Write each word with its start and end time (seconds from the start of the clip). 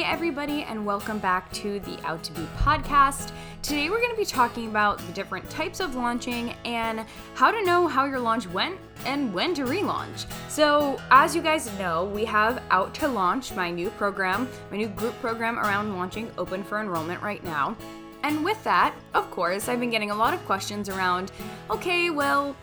Hey, 0.00 0.06
everybody, 0.06 0.62
and 0.62 0.86
welcome 0.86 1.18
back 1.18 1.52
to 1.52 1.78
the 1.80 1.98
Out 2.06 2.22
to 2.22 2.32
Be 2.32 2.40
podcast. 2.56 3.32
Today, 3.60 3.90
we're 3.90 3.98
going 3.98 4.08
to 4.08 4.16
be 4.16 4.24
talking 4.24 4.66
about 4.66 4.96
the 4.96 5.12
different 5.12 5.50
types 5.50 5.78
of 5.78 5.94
launching 5.94 6.54
and 6.64 7.04
how 7.34 7.50
to 7.50 7.62
know 7.66 7.86
how 7.86 8.06
your 8.06 8.18
launch 8.18 8.48
went 8.48 8.78
and 9.04 9.30
when 9.34 9.52
to 9.52 9.64
relaunch. 9.64 10.24
So, 10.48 10.98
as 11.10 11.36
you 11.36 11.42
guys 11.42 11.70
know, 11.78 12.06
we 12.06 12.24
have 12.24 12.62
Out 12.70 12.94
to 12.94 13.08
Launch, 13.08 13.52
my 13.52 13.70
new 13.70 13.90
program, 13.90 14.48
my 14.70 14.78
new 14.78 14.88
group 14.88 15.12
program 15.20 15.58
around 15.58 15.94
launching, 15.94 16.30
open 16.38 16.64
for 16.64 16.80
enrollment 16.80 17.20
right 17.20 17.44
now. 17.44 17.76
And 18.22 18.42
with 18.42 18.64
that, 18.64 18.94
of 19.12 19.30
course, 19.30 19.68
I've 19.68 19.80
been 19.80 19.90
getting 19.90 20.12
a 20.12 20.16
lot 20.16 20.32
of 20.32 20.42
questions 20.46 20.88
around 20.88 21.30
okay, 21.68 22.08
well, 22.08 22.56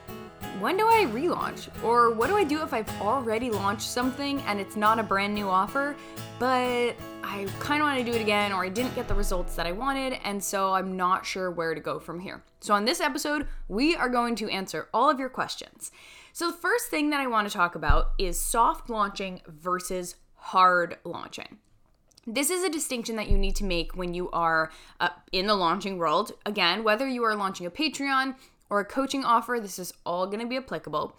when 0.60 0.78
do 0.78 0.88
I 0.88 1.06
relaunch? 1.06 1.70
Or 1.84 2.12
what 2.12 2.28
do 2.28 2.36
I 2.36 2.44
do 2.44 2.62
if 2.64 2.74
I've 2.74 2.90
already 3.02 3.50
launched 3.50 3.90
something 3.90 4.42
and 4.42 4.60
it's 4.60 4.76
not 4.76 5.00
a 5.00 5.04
brand 5.04 5.36
new 5.36 5.48
offer, 5.48 5.96
but 6.40 6.96
I 7.24 7.46
kind 7.60 7.82
of 7.82 7.88
want 7.88 8.00
to 8.00 8.04
do 8.04 8.12
it 8.12 8.22
again 8.22 8.54
or 8.54 8.64
I 8.64 8.70
didn't 8.70 8.96
get 8.96 9.08
the 9.08 9.14
results 9.14 9.56
that 9.56 9.68
I 9.68 9.72
wanted 9.72 10.20
and 10.24 10.44
so 10.44 10.74
I'm 10.74 10.96
not 10.98 11.26
sure 11.26 11.52
where 11.52 11.76
to 11.76 11.82
go 11.82 12.00
from 12.00 12.20
here. 12.20 12.44
So, 12.60 12.74
on 12.74 12.86
this 12.86 13.00
episode, 13.00 13.48
we 13.68 13.96
are 13.96 14.10
going 14.10 14.36
to 14.38 14.50
answer 14.50 14.88
all 14.94 15.10
of 15.10 15.20
your 15.20 15.30
questions. 15.30 15.92
So, 16.34 16.52
the 16.52 16.58
first 16.58 16.88
thing 16.88 17.10
that 17.12 17.20
I 17.20 17.28
want 17.28 17.48
to 17.48 17.54
talk 17.54 17.76
about 17.76 18.12
is 18.18 18.40
soft 18.40 18.90
launching 18.90 19.42
versus 19.48 20.16
hard 20.36 20.98
launching. 21.04 21.60
This 22.26 22.50
is 22.50 22.64
a 22.64 22.70
distinction 22.70 23.16
that 23.16 23.30
you 23.30 23.38
need 23.38 23.56
to 23.56 23.64
make 23.64 23.96
when 23.96 24.14
you 24.14 24.30
are 24.32 24.70
uh, 25.00 25.10
in 25.32 25.48
the 25.48 25.56
launching 25.56 25.98
world. 25.98 26.34
Again, 26.46 26.84
whether 26.84 27.08
you 27.08 27.24
are 27.24 27.36
launching 27.36 27.66
a 27.66 27.72
Patreon, 27.72 28.36
or 28.70 28.80
a 28.80 28.86
coaching 28.86 29.24
offer, 29.24 29.60
this 29.62 29.80
is 29.80 29.94
all 30.06 30.26
going 30.28 30.40
to 30.40 30.48
be 30.48 30.58
applicable 30.58 31.16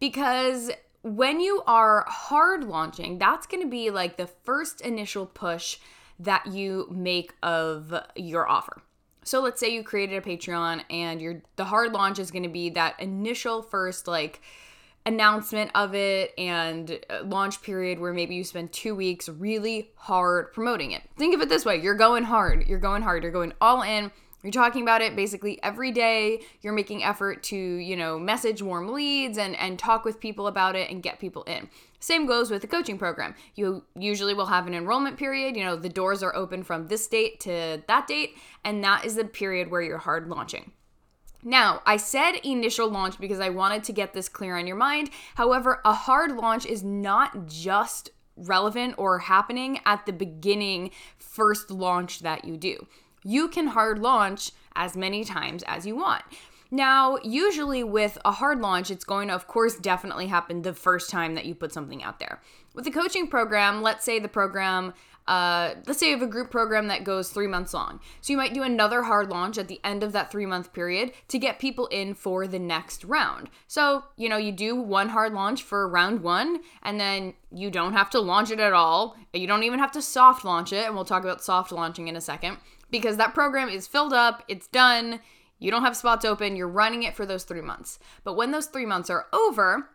because 0.00 0.70
when 1.02 1.40
you 1.40 1.62
are 1.66 2.04
hard 2.08 2.64
launching, 2.64 3.18
that's 3.18 3.46
going 3.46 3.62
to 3.62 3.68
be 3.68 3.90
like 3.90 4.16
the 4.16 4.26
first 4.26 4.80
initial 4.80 5.26
push 5.26 5.78
that 6.18 6.46
you 6.46 6.88
make 6.90 7.34
of 7.42 7.94
your 8.16 8.48
offer. 8.48 8.82
So 9.22 9.40
let's 9.40 9.60
say 9.60 9.68
you 9.68 9.82
created 9.82 10.16
a 10.16 10.26
Patreon 10.26 10.82
and 10.90 11.20
your 11.20 11.42
the 11.56 11.64
hard 11.64 11.92
launch 11.92 12.18
is 12.18 12.30
going 12.30 12.44
to 12.44 12.48
be 12.48 12.70
that 12.70 12.98
initial 12.98 13.62
first 13.62 14.08
like 14.08 14.40
announcement 15.06 15.70
of 15.74 15.94
it 15.94 16.32
and 16.36 16.98
uh, 17.08 17.22
launch 17.24 17.62
period 17.62 17.98
where 17.98 18.12
maybe 18.12 18.34
you 18.34 18.44
spend 18.44 18.72
2 18.72 18.94
weeks 18.94 19.28
really 19.28 19.90
hard 19.96 20.52
promoting 20.52 20.92
it. 20.92 21.02
Think 21.16 21.34
of 21.34 21.40
it 21.40 21.48
this 21.48 21.64
way, 21.64 21.80
you're 21.80 21.94
going 21.94 22.24
hard. 22.24 22.66
You're 22.66 22.78
going 22.78 23.02
hard. 23.02 23.22
You're 23.22 23.32
going 23.32 23.52
all 23.60 23.82
in 23.82 24.10
you're 24.42 24.52
talking 24.52 24.82
about 24.82 25.00
it 25.00 25.16
basically 25.16 25.60
every 25.62 25.90
day. 25.90 26.42
You're 26.60 26.72
making 26.72 27.02
effort 27.02 27.42
to, 27.44 27.56
you 27.56 27.96
know, 27.96 28.18
message 28.18 28.62
warm 28.62 28.88
leads 28.92 29.36
and 29.36 29.56
and 29.56 29.78
talk 29.78 30.04
with 30.04 30.20
people 30.20 30.46
about 30.46 30.76
it 30.76 30.90
and 30.90 31.02
get 31.02 31.18
people 31.18 31.42
in. 31.44 31.68
Same 31.98 32.26
goes 32.26 32.50
with 32.50 32.62
the 32.62 32.68
coaching 32.68 32.98
program. 32.98 33.34
You 33.56 33.84
usually 33.96 34.34
will 34.34 34.46
have 34.46 34.68
an 34.68 34.74
enrollment 34.74 35.16
period, 35.16 35.56
you 35.56 35.64
know, 35.64 35.74
the 35.74 35.88
doors 35.88 36.22
are 36.22 36.34
open 36.36 36.62
from 36.62 36.86
this 36.86 37.08
date 37.08 37.40
to 37.40 37.82
that 37.88 38.06
date, 38.06 38.36
and 38.64 38.84
that 38.84 39.04
is 39.04 39.16
the 39.16 39.24
period 39.24 39.70
where 39.70 39.82
you're 39.82 39.98
hard 39.98 40.28
launching. 40.28 40.70
Now, 41.42 41.82
I 41.86 41.96
said 41.96 42.32
initial 42.44 42.88
launch 42.88 43.18
because 43.18 43.40
I 43.40 43.48
wanted 43.48 43.82
to 43.84 43.92
get 43.92 44.12
this 44.12 44.28
clear 44.28 44.56
on 44.56 44.66
your 44.66 44.76
mind. 44.76 45.10
However, 45.34 45.80
a 45.84 45.92
hard 45.92 46.36
launch 46.36 46.66
is 46.66 46.84
not 46.84 47.46
just 47.46 48.10
relevant 48.36 48.94
or 48.98 49.18
happening 49.18 49.80
at 49.84 50.06
the 50.06 50.12
beginning 50.12 50.92
first 51.18 51.70
launch 51.72 52.20
that 52.20 52.44
you 52.44 52.56
do 52.56 52.86
you 53.28 53.46
can 53.46 53.66
hard 53.66 53.98
launch 53.98 54.52
as 54.74 54.96
many 54.96 55.22
times 55.22 55.62
as 55.66 55.86
you 55.86 55.94
want. 55.94 56.22
Now, 56.70 57.18
usually 57.22 57.84
with 57.84 58.16
a 58.24 58.32
hard 58.32 58.60
launch, 58.60 58.90
it's 58.90 59.04
going 59.04 59.28
to, 59.28 59.34
of 59.34 59.46
course, 59.46 59.76
definitely 59.76 60.28
happen 60.28 60.62
the 60.62 60.72
first 60.72 61.10
time 61.10 61.34
that 61.34 61.44
you 61.44 61.54
put 61.54 61.72
something 61.72 62.02
out 62.02 62.20
there. 62.20 62.40
With 62.74 62.86
a 62.86 62.90
coaching 62.90 63.26
program, 63.26 63.82
let's 63.82 64.04
say 64.04 64.18
the 64.18 64.28
program, 64.28 64.94
uh, 65.26 65.74
let's 65.86 66.00
say 66.00 66.06
you 66.06 66.12
have 66.12 66.26
a 66.26 66.30
group 66.30 66.50
program 66.50 66.88
that 66.88 67.04
goes 67.04 67.28
three 67.28 67.46
months 67.46 67.74
long. 67.74 68.00
So 68.22 68.32
you 68.32 68.38
might 68.38 68.54
do 68.54 68.62
another 68.62 69.02
hard 69.02 69.28
launch 69.28 69.58
at 69.58 69.68
the 69.68 69.80
end 69.84 70.02
of 70.02 70.12
that 70.12 70.30
three 70.30 70.46
month 70.46 70.72
period 70.72 71.12
to 71.28 71.38
get 71.38 71.58
people 71.58 71.86
in 71.88 72.14
for 72.14 72.46
the 72.46 72.58
next 72.58 73.04
round. 73.04 73.50
So, 73.66 74.04
you 74.16 74.30
know, 74.30 74.38
you 74.38 74.52
do 74.52 74.74
one 74.74 75.10
hard 75.10 75.34
launch 75.34 75.62
for 75.62 75.86
round 75.86 76.22
one, 76.22 76.60
and 76.82 76.98
then 76.98 77.34
you 77.52 77.70
don't 77.70 77.92
have 77.92 78.08
to 78.10 78.20
launch 78.20 78.50
it 78.50 78.60
at 78.60 78.72
all. 78.72 79.16
You 79.34 79.46
don't 79.46 79.64
even 79.64 79.80
have 79.80 79.92
to 79.92 80.02
soft 80.02 80.46
launch 80.46 80.72
it, 80.72 80.86
and 80.86 80.94
we'll 80.94 81.04
talk 81.04 81.24
about 81.24 81.44
soft 81.44 81.72
launching 81.72 82.08
in 82.08 82.16
a 82.16 82.22
second 82.22 82.56
because 82.90 83.16
that 83.16 83.34
program 83.34 83.68
is 83.68 83.86
filled 83.86 84.12
up, 84.12 84.44
it's 84.48 84.66
done, 84.66 85.20
you 85.58 85.70
don't 85.70 85.82
have 85.82 85.96
spots 85.96 86.24
open, 86.24 86.56
you're 86.56 86.68
running 86.68 87.02
it 87.02 87.14
for 87.14 87.26
those 87.26 87.44
three 87.44 87.60
months. 87.60 87.98
But 88.24 88.34
when 88.34 88.50
those 88.50 88.66
three 88.66 88.86
months 88.86 89.10
are 89.10 89.26
over, 89.32 89.90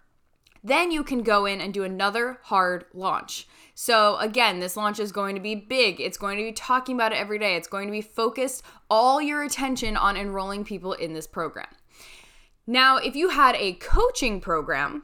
then 0.63 0.91
you 0.91 1.03
can 1.03 1.23
go 1.23 1.45
in 1.45 1.59
and 1.59 1.73
do 1.73 1.83
another 1.83 2.39
hard 2.43 2.85
launch. 2.93 3.47
So, 3.75 4.17
again, 4.17 4.59
this 4.59 4.77
launch 4.77 4.99
is 4.99 5.11
going 5.11 5.35
to 5.35 5.41
be 5.41 5.55
big. 5.55 5.99
It's 5.99 6.17
going 6.17 6.37
to 6.37 6.43
be 6.43 6.51
talking 6.51 6.95
about 6.95 7.11
it 7.11 7.17
every 7.17 7.39
day. 7.39 7.55
It's 7.55 7.67
going 7.67 7.87
to 7.87 7.91
be 7.91 8.01
focused 8.01 8.63
all 8.89 9.21
your 9.21 9.43
attention 9.43 9.97
on 9.97 10.15
enrolling 10.15 10.63
people 10.63 10.93
in 10.93 11.13
this 11.13 11.27
program. 11.27 11.67
Now, 12.65 12.97
if 12.97 13.15
you 13.15 13.29
had 13.29 13.55
a 13.55 13.73
coaching 13.73 14.39
program 14.39 15.03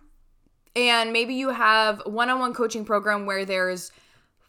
and 0.75 1.11
maybe 1.11 1.33
you 1.33 1.49
have 1.49 2.01
one 2.05 2.29
on 2.29 2.39
one 2.39 2.53
coaching 2.53 2.85
program 2.85 3.25
where 3.25 3.43
there's 3.43 3.91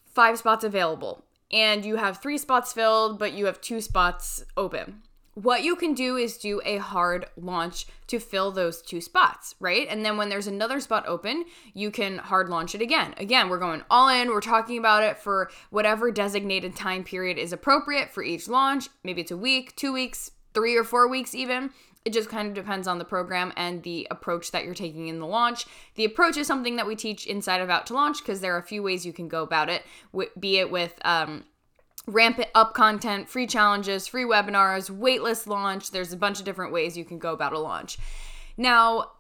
five 0.05 0.39
spots 0.39 0.65
available 0.65 1.25
and 1.53 1.85
you 1.85 1.97
have 1.97 2.19
three 2.19 2.39
spots 2.39 2.73
filled, 2.73 3.19
but 3.19 3.33
you 3.33 3.47
have 3.47 3.61
two 3.61 3.81
spots 3.81 4.45
open. 4.57 5.03
What 5.35 5.63
you 5.63 5.77
can 5.77 5.95
do 5.95 6.17
is 6.17 6.37
do 6.37 6.61
a 6.65 6.79
hard 6.79 7.27
launch 7.37 7.87
to 8.09 8.19
fill 8.19 8.51
those 8.51 8.83
two 8.83 9.01
spots, 9.01 9.55
right? 9.61 9.87
And 9.89 10.05
then 10.05 10.17
when 10.17 10.29
there's 10.29 10.49
another 10.49 10.81
spot 10.81 11.05
open, 11.07 11.45
you 11.73 11.91
can 11.91 12.19
hard 12.19 12.49
launch 12.49 12.75
it 12.75 12.83
again. 12.83 13.15
Again, 13.17 13.49
we're 13.49 13.59
going 13.59 13.83
all 13.89 14.09
in. 14.09 14.29
We're 14.29 14.41
talking 14.41 14.77
about 14.77 15.05
it 15.05 15.19
for 15.19 15.51
whatever 15.71 16.11
designated 16.11 16.75
time 16.75 17.05
period 17.05 17.39
is 17.39 17.53
appropriate 17.53 18.11
for 18.11 18.25
each 18.25 18.49
launch. 18.49 18.89
Maybe 19.05 19.21
it's 19.21 19.31
a 19.31 19.37
week, 19.37 19.77
two 19.77 19.93
weeks, 19.93 20.33
three 20.53 20.77
or 20.77 20.85
four 20.85 21.09
weeks, 21.09 21.35
even. 21.35 21.71
It 22.05 22.13
just 22.13 22.31
kind 22.31 22.49
of 22.49 22.55
depends 22.55 22.89
on 22.89 22.99
the 22.99 23.05
program 23.05 23.53
and 23.57 23.83
the 23.83 24.07
approach 24.11 24.53
that 24.53 24.65
you're 24.65 24.75
taking 24.75 25.09
in 25.09 25.21
the 25.21 25.27
launch. 25.27 25.67
The 25.97 26.05
approach 26.07 26.37
is 26.37 26.47
something 26.47 26.77
that 26.77 26.87
we 26.87 26.97
teach 26.97 27.27
inside 27.27 27.61
of 27.61 27.69
Out 27.69 27.87
to 27.89 27.95
Launch 27.95 28.19
because 28.19 28.41
there 28.41 28.55
are 28.55 28.59
a 28.59 28.63
few 28.63 28.83
ways 28.83 29.05
you 29.05 29.13
can 29.13 29.29
go 29.29 29.43
about 29.43 29.69
it, 29.69 29.85
be 30.39 30.59
it 30.59 30.71
with 30.71 30.95
um, 31.05 31.45
ramp 32.07 32.39
it 32.39 32.51
up 32.55 32.75
content, 32.75 33.29
free 33.29 33.47
challenges, 33.47 34.07
free 34.07 34.25
webinars, 34.25 34.91
waitlist 34.91 35.47
launch. 35.47 35.91
There's 35.91 36.13
a 36.13 36.17
bunch 36.17 36.39
of 36.39 36.45
different 36.45 36.73
ways 36.73 36.97
you 36.97 37.05
can 37.05 37.19
go 37.19 37.33
about 37.33 37.53
a 37.53 37.59
launch. 37.59 37.99
Now, 38.57 39.13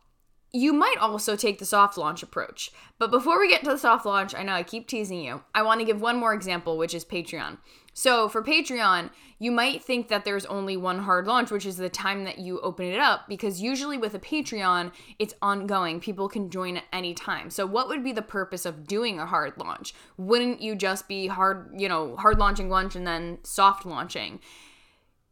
you 0.52 0.72
might 0.72 0.96
also 0.98 1.36
take 1.36 1.58
the 1.58 1.64
soft 1.64 1.96
launch 1.96 2.22
approach. 2.22 2.72
But 2.98 3.10
before 3.10 3.38
we 3.38 3.48
get 3.48 3.62
to 3.64 3.70
the 3.70 3.78
soft 3.78 4.04
launch, 4.04 4.34
I 4.34 4.42
know 4.42 4.52
I 4.52 4.62
keep 4.62 4.88
teasing 4.88 5.20
you. 5.20 5.42
I 5.54 5.62
want 5.62 5.80
to 5.80 5.86
give 5.86 6.00
one 6.00 6.16
more 6.16 6.34
example, 6.34 6.76
which 6.76 6.94
is 6.94 7.04
Patreon. 7.04 7.58
So 7.92 8.28
for 8.28 8.42
Patreon, 8.42 9.10
you 9.38 9.50
might 9.50 9.82
think 9.82 10.08
that 10.08 10.24
there's 10.24 10.46
only 10.46 10.76
one 10.76 11.00
hard 11.00 11.26
launch, 11.26 11.50
which 11.50 11.66
is 11.66 11.76
the 11.76 11.88
time 11.88 12.24
that 12.24 12.38
you 12.38 12.60
open 12.60 12.86
it 12.86 12.98
up, 12.98 13.28
because 13.28 13.62
usually 13.62 13.96
with 13.96 14.14
a 14.14 14.18
Patreon, 14.18 14.92
it's 15.18 15.34
ongoing. 15.40 16.00
People 16.00 16.28
can 16.28 16.50
join 16.50 16.76
at 16.76 16.84
any 16.92 17.14
time. 17.14 17.50
So 17.50 17.64
what 17.66 17.88
would 17.88 18.04
be 18.04 18.12
the 18.12 18.22
purpose 18.22 18.66
of 18.66 18.86
doing 18.86 19.18
a 19.18 19.26
hard 19.26 19.54
launch? 19.56 19.94
Wouldn't 20.16 20.60
you 20.60 20.74
just 20.74 21.08
be 21.08 21.26
hard, 21.26 21.70
you 21.76 21.88
know, 21.88 22.16
hard 22.16 22.38
launching 22.38 22.68
lunch 22.68 22.96
and 22.96 23.06
then 23.06 23.38
soft 23.42 23.86
launching? 23.86 24.40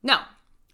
No, 0.02 0.20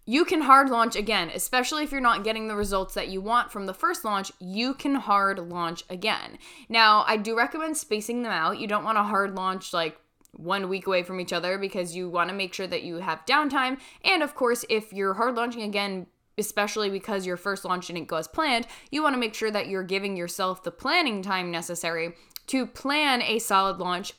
you 0.05 0.23
can 0.23 0.41
hard 0.41 0.69
launch 0.69 0.95
again, 0.95 1.31
especially 1.33 1.83
if 1.83 1.91
you're 1.91 2.01
not 2.01 2.23
getting 2.23 2.47
the 2.47 2.55
results 2.55 2.93
that 2.93 3.09
you 3.09 3.21
want 3.21 3.51
from 3.51 3.65
the 3.65 3.73
first 3.73 4.05
launch, 4.05 4.31
you 4.39 4.73
can 4.73 4.95
hard 4.95 5.39
launch 5.39 5.83
again. 5.89 6.37
Now, 6.69 7.03
I 7.07 7.17
do 7.17 7.35
recommend 7.35 7.77
spacing 7.77 8.21
them 8.21 8.31
out. 8.31 8.59
You 8.59 8.67
don't 8.67 8.83
want 8.83 8.97
to 8.97 9.03
hard 9.03 9.35
launch 9.35 9.73
like 9.73 9.97
one 10.33 10.69
week 10.69 10.85
away 10.85 11.01
from 11.01 11.19
each 11.19 11.33
other 11.33 11.57
because 11.57 11.95
you 11.95 12.09
want 12.09 12.29
to 12.29 12.35
make 12.35 12.53
sure 12.53 12.67
that 12.67 12.83
you 12.83 12.97
have 12.97 13.25
downtime. 13.25 13.79
And 14.03 14.21
of 14.21 14.35
course, 14.35 14.63
if 14.69 14.93
you're 14.93 15.15
hard 15.15 15.35
launching 15.35 15.63
again, 15.63 16.07
especially 16.37 16.89
because 16.89 17.25
your 17.25 17.37
first 17.37 17.65
launch 17.65 17.87
didn't 17.87 18.07
go 18.07 18.17
as 18.17 18.27
planned, 18.27 18.67
you 18.91 19.01
want 19.01 19.13
to 19.15 19.19
make 19.19 19.33
sure 19.33 19.51
that 19.51 19.67
you're 19.67 19.83
giving 19.83 20.17
yourself 20.17 20.63
the 20.63 20.71
planning 20.71 21.21
time 21.21 21.49
necessary 21.49 22.13
to 22.47 22.67
plan 22.67 23.21
a 23.21 23.39
solid 23.39 23.77
launch 23.77 24.13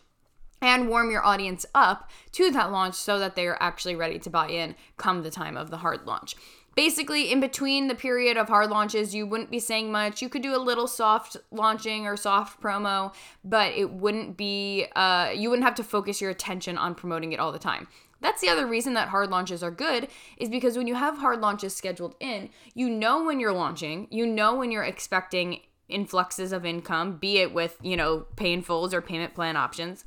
and 0.61 0.89
warm 0.89 1.11
your 1.11 1.25
audience 1.25 1.67
up 1.75 2.11
to 2.33 2.51
that 2.51 2.73
launch 2.73 2.95
so 2.95 3.19
that 3.19 3.37
they 3.37 3.47
are 3.47 3.59
actually 3.61 3.95
ready 3.95 4.19
to 4.19 4.31
buy 4.31 4.49
in 4.49 4.75
come 4.97 5.23
the 5.23 5.31
time 5.31 5.57
of 5.57 5.71
the 5.71 5.79
hard 5.79 6.07
launch. 6.07 6.35
Basically 6.75 7.33
in 7.33 7.41
between 7.41 7.89
the 7.89 7.95
period 7.95 8.37
of 8.37 8.49
hard 8.49 8.69
launches 8.69 9.15
you 9.15 9.27
wouldn't 9.27 9.51
be 9.51 9.59
saying 9.59 9.91
much. 9.91 10.21
You 10.21 10.29
could 10.29 10.43
do 10.43 10.55
a 10.55 10.59
little 10.59 10.87
soft 10.87 11.37
launching 11.51 12.07
or 12.07 12.17
soft 12.17 12.61
promo 12.61 13.15
but 13.45 13.73
it 13.73 13.91
wouldn't 13.91 14.37
be 14.37 14.87
uh, 14.95 15.31
you 15.35 15.51
wouldn't 15.51 15.67
have 15.67 15.77
to 15.77 15.85
focus 15.85 16.21
your 16.21 16.31
attention 16.31 16.77
on 16.77 16.95
promoting 16.95 17.33
it 17.33 17.41
all 17.41 17.53
the 17.53 17.59
time. 17.59 17.89
That's 18.21 18.41
the 18.41 18.49
other 18.49 18.67
reason 18.67 18.95
that 18.95 19.09
hard 19.09 19.31
launches 19.31 19.63
are 19.63 19.71
good 19.71 20.09
is 20.39 20.49
because 20.49 20.77
when 20.77 20.87
you 20.87 20.95
have 20.95 21.19
hard 21.19 21.41
launches 21.41 21.77
scheduled 21.77 22.15
in 22.19 22.51
you 22.75 22.89
know 22.89 23.25
when 23.25 23.41
you're 23.41 23.53
launching 23.53 24.09
you 24.11 24.27
know 24.27 24.55
when 24.55 24.71
you're 24.71 24.83
expecting 24.83 25.61
influxes 25.89 26.53
of 26.53 26.67
income 26.67 27.17
be 27.17 27.39
it 27.39 27.55
with 27.55 27.77
you 27.83 27.97
know 27.97 28.27
pay 28.37 28.53
in 28.53 28.65
or 28.69 29.01
payment 29.01 29.35
plan 29.35 29.57
options 29.57 30.05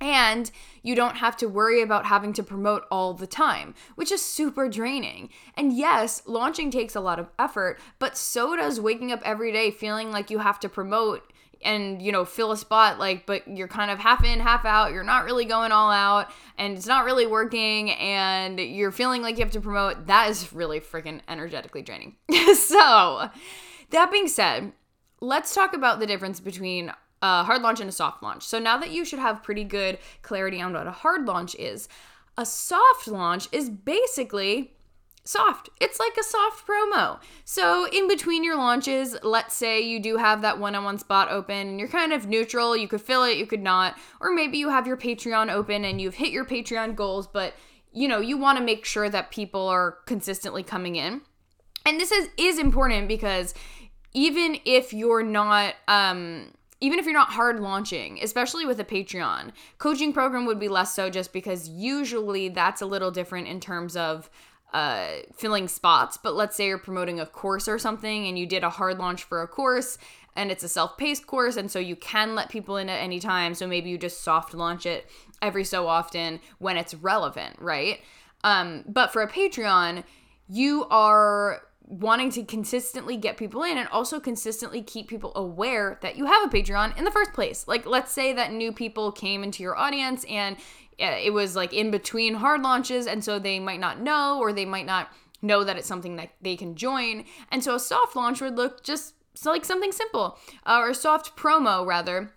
and 0.00 0.50
you 0.82 0.94
don't 0.94 1.16
have 1.16 1.36
to 1.38 1.48
worry 1.48 1.80
about 1.80 2.06
having 2.06 2.32
to 2.34 2.42
promote 2.42 2.84
all 2.90 3.14
the 3.14 3.26
time, 3.26 3.74
which 3.94 4.12
is 4.12 4.22
super 4.22 4.68
draining. 4.68 5.30
And 5.56 5.72
yes, 5.72 6.22
launching 6.26 6.70
takes 6.70 6.94
a 6.94 7.00
lot 7.00 7.18
of 7.18 7.30
effort, 7.38 7.78
but 7.98 8.16
so 8.16 8.56
does 8.56 8.80
waking 8.80 9.12
up 9.12 9.22
every 9.24 9.52
day 9.52 9.70
feeling 9.70 10.10
like 10.10 10.30
you 10.30 10.38
have 10.38 10.60
to 10.60 10.68
promote 10.68 11.22
and 11.64 12.02
you 12.02 12.12
know 12.12 12.24
fill 12.24 12.52
a 12.52 12.56
spot 12.56 12.98
like 12.98 13.26
but 13.26 13.46
you're 13.48 13.68
kind 13.68 13.90
of 13.90 13.98
half 13.98 14.22
in 14.22 14.38
half 14.38 14.64
out 14.64 14.92
you're 14.92 15.02
not 15.02 15.24
really 15.24 15.44
going 15.44 15.72
all 15.72 15.90
out 15.90 16.30
and 16.58 16.76
it's 16.76 16.86
not 16.86 17.04
really 17.04 17.26
working 17.26 17.90
and 17.92 18.60
you're 18.60 18.92
feeling 18.92 19.22
like 19.22 19.38
you 19.38 19.44
have 19.44 19.52
to 19.52 19.60
promote 19.60 20.06
that 20.06 20.28
is 20.28 20.52
really 20.52 20.78
freaking 20.78 21.20
energetically 21.26 21.80
draining 21.82 22.14
so 22.54 23.30
that 23.90 24.12
being 24.12 24.28
said 24.28 24.72
let's 25.20 25.54
talk 25.54 25.74
about 25.74 26.00
the 26.00 26.06
difference 26.06 26.38
between 26.38 26.92
a 27.24 27.44
hard 27.44 27.62
launch 27.62 27.80
and 27.80 27.88
a 27.88 27.92
soft 27.92 28.22
launch 28.22 28.42
so 28.42 28.58
now 28.58 28.76
that 28.76 28.90
you 28.90 29.04
should 29.04 29.18
have 29.18 29.42
pretty 29.42 29.64
good 29.64 29.98
clarity 30.22 30.60
on 30.60 30.72
what 30.72 30.86
a 30.86 30.90
hard 30.90 31.26
launch 31.26 31.54
is 31.56 31.88
a 32.36 32.44
soft 32.44 33.06
launch 33.06 33.48
is 33.52 33.70
basically 33.70 34.72
soft. 35.24 35.70
It's 35.80 35.98
like 35.98 36.16
a 36.18 36.22
soft 36.22 36.66
promo. 36.66 37.18
So, 37.44 37.88
in 37.90 38.08
between 38.08 38.44
your 38.44 38.56
launches, 38.56 39.16
let's 39.22 39.54
say 39.54 39.80
you 39.80 40.00
do 40.00 40.16
have 40.18 40.42
that 40.42 40.58
one 40.58 40.74
on 40.74 40.84
one 40.84 40.98
spot 40.98 41.30
open 41.30 41.68
and 41.68 41.78
you're 41.78 41.88
kind 41.88 42.12
of 42.12 42.26
neutral. 42.26 42.76
You 42.76 42.88
could 42.88 43.00
fill 43.00 43.24
it, 43.24 43.38
you 43.38 43.46
could 43.46 43.62
not. 43.62 43.96
Or 44.20 44.32
maybe 44.32 44.58
you 44.58 44.68
have 44.68 44.86
your 44.86 44.96
Patreon 44.96 45.50
open 45.50 45.84
and 45.84 46.00
you've 46.00 46.14
hit 46.14 46.30
your 46.30 46.44
Patreon 46.44 46.94
goals, 46.94 47.26
but 47.26 47.54
you 47.92 48.08
know, 48.08 48.20
you 48.20 48.36
want 48.36 48.58
to 48.58 48.64
make 48.64 48.84
sure 48.84 49.08
that 49.08 49.30
people 49.30 49.68
are 49.68 49.98
consistently 50.06 50.62
coming 50.62 50.96
in. 50.96 51.22
And 51.86 52.00
this 52.00 52.12
is 52.12 52.28
is 52.36 52.58
important 52.58 53.08
because 53.08 53.54
even 54.12 54.58
if 54.64 54.92
you're 54.92 55.22
not 55.22 55.74
um 55.88 56.52
even 56.84 56.98
if 56.98 57.06
you're 57.06 57.14
not 57.14 57.30
hard 57.30 57.60
launching, 57.60 58.18
especially 58.22 58.66
with 58.66 58.78
a 58.78 58.84
Patreon, 58.84 59.52
coaching 59.78 60.12
program 60.12 60.44
would 60.44 60.60
be 60.60 60.68
less 60.68 60.92
so 60.92 61.08
just 61.08 61.32
because 61.32 61.66
usually 61.66 62.50
that's 62.50 62.82
a 62.82 62.86
little 62.86 63.10
different 63.10 63.48
in 63.48 63.58
terms 63.58 63.96
of 63.96 64.28
uh, 64.74 65.06
filling 65.34 65.66
spots. 65.66 66.18
But 66.18 66.34
let's 66.34 66.54
say 66.54 66.66
you're 66.66 66.76
promoting 66.76 67.18
a 67.18 67.24
course 67.24 67.68
or 67.68 67.78
something 67.78 68.26
and 68.26 68.38
you 68.38 68.44
did 68.44 68.62
a 68.62 68.68
hard 68.68 68.98
launch 68.98 69.24
for 69.24 69.40
a 69.40 69.48
course 69.48 69.96
and 70.36 70.50
it's 70.50 70.62
a 70.62 70.68
self 70.68 70.98
paced 70.98 71.26
course. 71.26 71.56
And 71.56 71.70
so 71.70 71.78
you 71.78 71.96
can 71.96 72.34
let 72.34 72.50
people 72.50 72.76
in 72.76 72.90
at 72.90 73.00
any 73.00 73.18
time. 73.18 73.54
So 73.54 73.66
maybe 73.66 73.88
you 73.88 73.96
just 73.96 74.20
soft 74.20 74.52
launch 74.52 74.84
it 74.84 75.08
every 75.40 75.64
so 75.64 75.88
often 75.88 76.38
when 76.58 76.76
it's 76.76 76.92
relevant, 76.92 77.56
right? 77.60 78.00
Um, 78.42 78.84
but 78.86 79.10
for 79.10 79.22
a 79.22 79.30
Patreon, 79.30 80.04
you 80.50 80.84
are 80.90 81.62
wanting 81.86 82.30
to 82.30 82.44
consistently 82.44 83.16
get 83.16 83.36
people 83.36 83.62
in 83.62 83.76
and 83.76 83.88
also 83.88 84.18
consistently 84.18 84.82
keep 84.82 85.08
people 85.08 85.32
aware 85.36 85.98
that 86.02 86.16
you 86.16 86.26
have 86.26 86.46
a 86.46 86.48
Patreon 86.48 86.96
in 86.96 87.04
the 87.04 87.10
first 87.10 87.32
place. 87.32 87.68
Like, 87.68 87.86
let's 87.86 88.10
say 88.10 88.32
that 88.32 88.52
new 88.52 88.72
people 88.72 89.12
came 89.12 89.44
into 89.44 89.62
your 89.62 89.76
audience 89.76 90.24
and 90.24 90.56
it 90.98 91.32
was 91.32 91.56
like 91.56 91.72
in 91.72 91.90
between 91.90 92.34
hard 92.34 92.62
launches 92.62 93.06
and 93.06 93.24
so 93.24 93.38
they 93.38 93.58
might 93.58 93.80
not 93.80 94.00
know 94.00 94.38
or 94.38 94.52
they 94.52 94.64
might 94.64 94.86
not 94.86 95.10
know 95.42 95.64
that 95.64 95.76
it's 95.76 95.88
something 95.88 96.16
that 96.16 96.30
they 96.40 96.56
can 96.56 96.74
join 96.74 97.24
and 97.50 97.62
so 97.62 97.74
a 97.74 97.80
soft 97.80 98.16
launch 98.16 98.40
would 98.40 98.56
look 98.56 98.82
just 98.82 99.14
like 99.44 99.64
something 99.64 99.92
simple 99.92 100.38
uh, 100.64 100.78
or 100.78 100.94
soft 100.94 101.36
promo 101.36 101.84
rather 101.84 102.32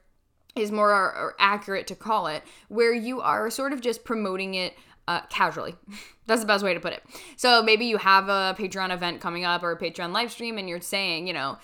is 0.56 0.72
more 0.72 1.36
accurate 1.40 1.88
to 1.88 1.96
call 1.96 2.28
it 2.28 2.44
where 2.68 2.94
you 2.94 3.22
are 3.22 3.50
sort 3.50 3.72
of 3.72 3.80
just 3.80 4.04
promoting 4.04 4.56
it 4.56 4.74
uh, 5.08 5.22
casually. 5.30 5.76
That's 6.28 6.42
the 6.42 6.48
best 6.48 6.64
way 6.64 6.74
to 6.74 6.80
put 6.80 6.94
it. 6.94 7.04
So 7.38 7.64
maybe 7.64 7.86
you 7.86 7.98
have 7.98 8.28
a 8.28 8.56
Patreon 8.58 8.94
event 8.94 9.22
coming 9.22 9.46
up 9.46 9.64
or 9.64 9.72
a 9.72 9.78
Patreon 9.80 10.12
live 10.12 10.32
stream 10.32 10.58
and 10.58 10.68
you're 10.68 10.82
saying, 10.82 11.28
you 11.28 11.34
know, 11.34 11.58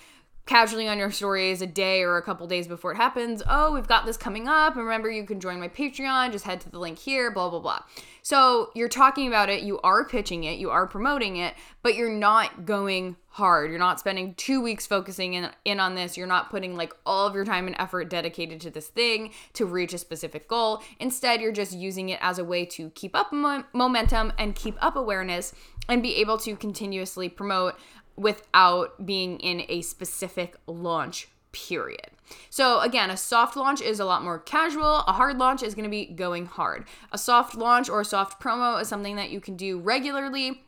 casually 0.45 0.87
on 0.87 0.97
your 0.97 1.11
stories 1.11 1.61
a 1.61 1.67
day 1.67 2.01
or 2.01 2.17
a 2.17 2.21
couple 2.21 2.45
days 2.47 2.67
before 2.67 2.91
it 2.91 2.97
happens, 2.97 3.41
oh, 3.47 3.73
we've 3.73 3.87
got 3.87 4.05
this 4.05 4.17
coming 4.17 4.47
up. 4.47 4.75
Remember, 4.75 5.09
you 5.09 5.25
can 5.25 5.39
join 5.39 5.59
my 5.59 5.69
Patreon. 5.69 6.31
Just 6.31 6.45
head 6.45 6.59
to 6.61 6.69
the 6.69 6.79
link 6.79 6.99
here, 6.99 7.31
blah, 7.31 7.49
blah, 7.49 7.59
blah. 7.59 7.79
So 8.21 8.69
you're 8.75 8.89
talking 8.89 9.27
about 9.27 9.49
it, 9.49 9.63
you 9.63 9.79
are 9.81 10.05
pitching 10.05 10.43
it, 10.43 10.57
you 10.57 10.69
are 10.69 10.87
promoting 10.87 11.37
it, 11.37 11.55
but 11.81 11.95
you're 11.95 12.09
not 12.11 12.65
going 12.65 13.15
hard. 13.33 13.71
You're 13.71 13.79
not 13.79 13.99
spending 13.99 14.35
two 14.35 14.61
weeks 14.61 14.85
focusing 14.85 15.33
in, 15.33 15.49
in 15.65 15.79
on 15.79 15.95
this. 15.95 16.15
You're 16.15 16.27
not 16.27 16.51
putting 16.51 16.77
like 16.77 16.93
all 17.03 17.25
of 17.25 17.33
your 17.33 17.45
time 17.45 17.65
and 17.65 17.75
effort 17.79 18.09
dedicated 18.09 18.61
to 18.61 18.69
this 18.69 18.87
thing 18.87 19.31
to 19.53 19.65
reach 19.65 19.91
a 19.93 19.97
specific 19.97 20.47
goal. 20.47 20.83
Instead, 20.99 21.41
you're 21.41 21.51
just 21.51 21.73
using 21.73 22.09
it 22.09 22.19
as 22.21 22.37
a 22.37 22.43
way 22.43 22.63
to 22.65 22.91
keep 22.91 23.15
up 23.15 23.33
mo- 23.33 23.63
momentum 23.73 24.33
and 24.37 24.53
keep 24.55 24.77
up 24.81 24.95
awareness 24.95 25.53
and 25.89 26.03
be 26.03 26.17
able 26.17 26.37
to 26.37 26.55
continuously 26.55 27.27
promote 27.27 27.75
without 28.15 29.05
being 29.05 29.39
in 29.39 29.63
a 29.69 29.81
specific 29.81 30.55
launch 30.67 31.27
period. 31.51 32.09
So 32.49 32.79
again, 32.81 33.09
a 33.09 33.17
soft 33.17 33.55
launch 33.55 33.81
is 33.81 33.99
a 33.99 34.05
lot 34.05 34.23
more 34.23 34.39
casual. 34.39 35.03
A 35.07 35.13
hard 35.13 35.37
launch 35.37 35.63
is 35.63 35.75
going 35.75 35.83
to 35.83 35.89
be 35.89 36.05
going 36.05 36.45
hard. 36.45 36.85
A 37.11 37.17
soft 37.17 37.55
launch 37.55 37.89
or 37.89 38.01
a 38.01 38.05
soft 38.05 38.41
promo 38.41 38.81
is 38.81 38.87
something 38.87 39.15
that 39.15 39.29
you 39.29 39.39
can 39.39 39.55
do 39.55 39.79
regularly 39.79 40.63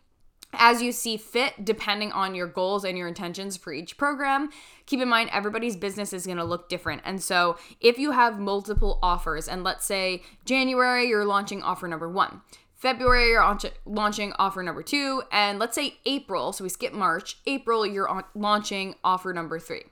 as 0.57 0.81
you 0.81 0.91
see 0.91 1.17
fit, 1.17 1.65
depending 1.65 2.11
on 2.11 2.35
your 2.35 2.47
goals 2.47 2.85
and 2.85 2.97
your 2.97 3.07
intentions 3.07 3.57
for 3.57 3.73
each 3.73 3.97
program. 3.97 4.49
Keep 4.85 5.01
in 5.01 5.09
mind, 5.09 5.29
everybody's 5.33 5.75
business 5.75 6.13
is 6.13 6.25
going 6.25 6.37
to 6.37 6.43
look 6.43 6.69
different. 6.69 7.01
And 7.03 7.21
so, 7.21 7.57
if 7.81 7.97
you 7.97 8.11
have 8.11 8.39
multiple 8.39 8.99
offers, 9.01 9.47
and 9.47 9.63
let's 9.63 9.85
say 9.85 10.23
January, 10.45 11.07
you're 11.07 11.25
launching 11.25 11.61
offer 11.61 11.87
number 11.87 12.09
one, 12.09 12.41
February, 12.85 13.29
you're 13.29 13.57
launching 13.87 14.31
offer 14.37 14.61
number 14.61 14.83
two. 14.83 15.23
And 15.31 15.57
let's 15.57 15.73
say 15.73 15.97
April, 16.05 16.53
so 16.53 16.63
we 16.63 16.69
skip 16.69 16.93
March, 16.93 17.39
April, 17.47 17.83
you're 17.83 18.23
launching 18.35 18.93
offer 19.03 19.33
number 19.33 19.57
three. 19.57 19.85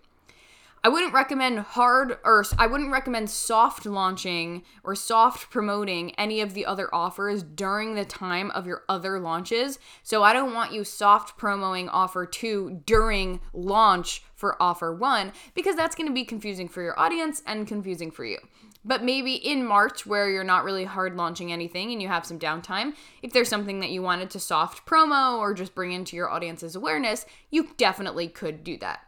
I 0.84 0.90
wouldn't 0.90 1.12
recommend 1.12 1.58
hard 1.58 2.20
or 2.24 2.46
I 2.60 2.68
wouldn't 2.68 2.92
recommend 2.92 3.32
soft 3.32 3.88
launching 3.88 4.62
or 4.84 4.94
soft 4.94 5.50
promoting 5.50 6.14
any 6.20 6.40
of 6.40 6.54
the 6.54 6.68
other 6.68 6.94
offers 6.94 7.42
during 7.42 7.96
the 7.96 8.06
time 8.06 8.52
of 8.52 8.68
your 8.68 8.84
other 8.88 9.20
launches. 9.20 9.80
So 10.04 10.22
I 10.22 10.32
don't 10.32 10.54
want 10.54 10.72
you 10.72 10.84
soft 10.84 11.36
promoting 11.36 11.90
offer 11.90 12.28
2 12.28 12.84
during 12.86 13.40
launch 13.54 14.22
for 14.36 14.62
offer 14.62 14.94
1 14.94 15.34
because 15.56 15.76
that's 15.76 15.96
going 15.96 16.10
to 16.10 16.14
be 16.14 16.26
confusing 16.26 16.68
for 16.68 16.84
your 16.84 17.00
audience 17.00 17.42
and 17.48 17.68
confusing 17.68 18.12
for 18.12 18.24
you. 18.24 18.38
But 18.86 19.04
maybe 19.04 19.34
in 19.34 19.66
March, 19.66 20.06
where 20.06 20.30
you're 20.30 20.44
not 20.44 20.64
really 20.64 20.84
hard 20.84 21.16
launching 21.16 21.52
anything 21.52 21.92
and 21.92 22.02
you 22.02 22.08
have 22.10 22.26
some 22.26 22.40
downtime, 22.40 22.94
if 23.22 23.32
there's 23.32 23.50
something 23.50 23.80
that 23.80 23.92
you 23.92 24.02
wanted 24.02 24.30
to 24.32 24.40
soft 24.40 24.86
promo 24.86 25.38
or 25.38 25.54
just 25.54 25.74
bring 25.74 25.92
into 25.92 26.16
your 26.16 26.30
audience's 26.30 26.76
awareness, 26.76 27.26
you 27.50 27.70
definitely 27.78 28.28
could 28.28 28.64
do 28.64 28.78
that. 28.80 29.02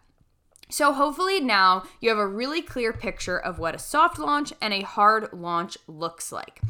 So, 0.70 0.94
hopefully, 0.94 1.40
now 1.40 1.84
you 2.02 2.10
have 2.10 2.18
a 2.18 2.28
really 2.28 2.62
clear 2.62 2.92
picture 2.92 3.38
of 3.38 3.60
what 3.60 3.76
a 3.76 3.80
soft 3.80 4.18
launch 4.18 4.52
and 4.62 4.74
a 4.74 4.82
hard 4.82 5.30
launch 5.32 5.78
looks 5.88 6.32
like. 6.32 6.62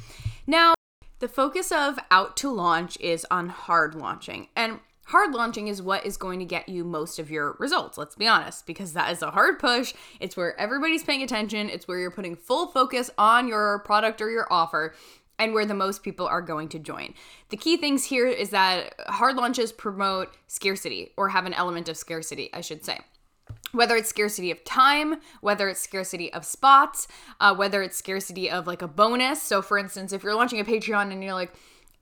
Now, 0.46 0.74
the 1.20 1.28
focus 1.30 1.72
of 1.72 1.98
out 2.12 2.36
to 2.38 2.50
launch 2.52 2.98
is 3.00 3.26
on 3.32 3.50
hard 3.50 3.96
launching. 3.96 4.50
And 4.56 4.80
hard 5.06 5.34
launching 5.34 5.68
is 5.68 5.82
what 5.82 6.06
is 6.06 6.18
going 6.18 6.40
to 6.40 6.46
get 6.46 6.70
you 6.70 6.84
most 6.84 7.20
of 7.20 7.32
your 7.32 7.56
results, 7.60 7.98
let's 7.98 8.16
be 8.16 8.28
honest, 8.28 8.66
because 8.66 8.94
that 8.94 9.12
is 9.12 9.22
a 9.22 9.32
hard 9.32 9.60
push. 9.60 9.94
It's 10.20 10.36
where 10.36 10.60
everybody's 10.60 11.04
paying 11.04 11.24
attention, 11.24 11.70
it's 11.70 11.88
where 11.88 12.00
you're 12.00 12.12
putting 12.12 12.36
full 12.36 12.68
focus 12.68 13.10
on 13.18 13.48
your 13.48 13.80
product 13.80 14.22
or 14.22 14.30
your 14.30 14.48
offer. 14.52 14.94
And 15.38 15.54
where 15.54 15.66
the 15.66 15.74
most 15.74 16.02
people 16.02 16.26
are 16.28 16.42
going 16.42 16.70
to 16.70 16.80
join. 16.80 17.14
The 17.50 17.58
key 17.58 17.76
things 17.76 18.06
here 18.06 18.26
is 18.26 18.52
that 18.52 18.94
hard 19.08 19.36
launches 19.36 19.74
promote 19.74 20.34
scarcity 20.48 21.12
or 21.18 21.28
have 21.28 21.46
an 21.46 21.54
element 21.54 21.90
of 21.90 21.98
scarcity, 21.98 22.50
I 22.54 22.62
should 22.62 22.86
say 22.86 23.00
whether 23.72 23.96
it's 23.96 24.10
scarcity 24.10 24.52
of 24.52 24.64
time, 24.64 25.18
whether 25.42 25.68
it's 25.68 25.82
scarcity 25.82 26.32
of 26.34 26.46
spots, 26.46 27.08
uh, 27.40 27.54
whether 27.54 27.84
it's 27.84 27.98
scarcity 27.98 28.50
of 28.50 28.68
like 28.68 28.82
a 28.82 28.88
bonus. 28.88 29.42
So, 29.42 29.62
for 29.62 29.78
instance, 29.78 30.14
if 30.14 30.24
you're 30.24 30.36
launching 30.36 30.60
a 30.60 30.66
Patreon 30.66 31.12
and 31.12 31.24
you're 31.24 31.34
like, 31.34 31.54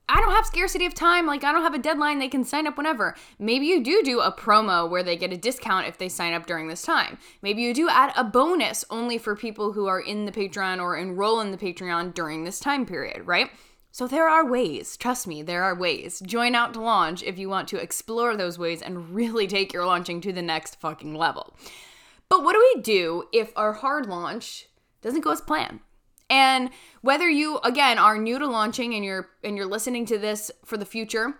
I 0.09 0.19
don't 0.19 0.33
have 0.33 0.45
scarcity 0.45 0.85
of 0.85 0.93
time. 0.93 1.25
Like, 1.25 1.43
I 1.43 1.51
don't 1.51 1.61
have 1.61 1.73
a 1.73 1.79
deadline. 1.79 2.19
They 2.19 2.27
can 2.27 2.43
sign 2.43 2.67
up 2.67 2.77
whenever. 2.77 3.15
Maybe 3.39 3.67
you 3.67 3.81
do 3.81 4.01
do 4.03 4.19
a 4.19 4.31
promo 4.31 4.89
where 4.89 5.03
they 5.03 5.15
get 5.15 5.31
a 5.31 5.37
discount 5.37 5.87
if 5.87 5.97
they 5.97 6.09
sign 6.09 6.33
up 6.33 6.45
during 6.45 6.67
this 6.67 6.81
time. 6.81 7.17
Maybe 7.41 7.61
you 7.61 7.73
do 7.73 7.89
add 7.89 8.13
a 8.15 8.23
bonus 8.23 8.83
only 8.89 9.17
for 9.17 9.35
people 9.35 9.71
who 9.71 9.87
are 9.87 10.01
in 10.01 10.25
the 10.25 10.31
Patreon 10.31 10.81
or 10.81 10.97
enroll 10.97 11.39
in 11.39 11.51
the 11.51 11.57
Patreon 11.57 12.13
during 12.13 12.43
this 12.43 12.59
time 12.59 12.85
period, 12.85 13.25
right? 13.25 13.49
So 13.91 14.07
there 14.07 14.27
are 14.27 14.45
ways. 14.45 14.97
Trust 14.97 15.27
me, 15.27 15.41
there 15.41 15.63
are 15.63 15.75
ways. 15.75 16.19
Join 16.25 16.55
out 16.55 16.73
to 16.73 16.81
launch 16.81 17.23
if 17.23 17.37
you 17.37 17.47
want 17.47 17.67
to 17.69 17.77
explore 17.77 18.35
those 18.35 18.57
ways 18.57 18.81
and 18.81 19.13
really 19.13 19.47
take 19.47 19.71
your 19.71 19.85
launching 19.85 20.19
to 20.21 20.33
the 20.33 20.41
next 20.41 20.79
fucking 20.81 21.15
level. 21.15 21.55
But 22.27 22.43
what 22.43 22.53
do 22.53 22.71
we 22.75 22.81
do 22.81 23.25
if 23.31 23.53
our 23.55 23.73
hard 23.73 24.07
launch 24.07 24.67
doesn't 25.01 25.21
go 25.21 25.31
as 25.31 25.41
planned? 25.41 25.79
And 26.29 26.69
whether 27.01 27.29
you 27.29 27.59
again 27.59 27.99
are 27.99 28.17
new 28.17 28.39
to 28.39 28.47
launching 28.47 28.93
and 28.95 29.03
you're 29.03 29.29
and 29.43 29.57
you're 29.57 29.65
listening 29.65 30.05
to 30.07 30.17
this 30.17 30.51
for 30.65 30.77
the 30.77 30.85
future, 30.85 31.35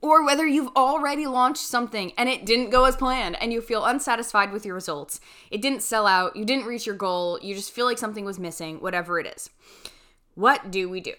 or 0.00 0.24
whether 0.24 0.46
you've 0.46 0.70
already 0.76 1.26
launched 1.26 1.62
something 1.62 2.12
and 2.18 2.28
it 2.28 2.44
didn't 2.44 2.70
go 2.70 2.84
as 2.84 2.94
planned 2.94 3.36
and 3.40 3.52
you 3.52 3.60
feel 3.60 3.84
unsatisfied 3.84 4.52
with 4.52 4.66
your 4.66 4.74
results, 4.74 5.18
it 5.50 5.62
didn't 5.62 5.82
sell 5.82 6.06
out, 6.06 6.36
you 6.36 6.44
didn't 6.44 6.66
reach 6.66 6.86
your 6.86 6.94
goal, 6.94 7.38
you 7.42 7.54
just 7.54 7.72
feel 7.72 7.86
like 7.86 7.98
something 7.98 8.24
was 8.24 8.38
missing, 8.38 8.80
whatever 8.80 9.18
it 9.18 9.26
is. 9.26 9.48
What 10.34 10.70
do 10.70 10.88
we 10.88 11.00
do? 11.00 11.14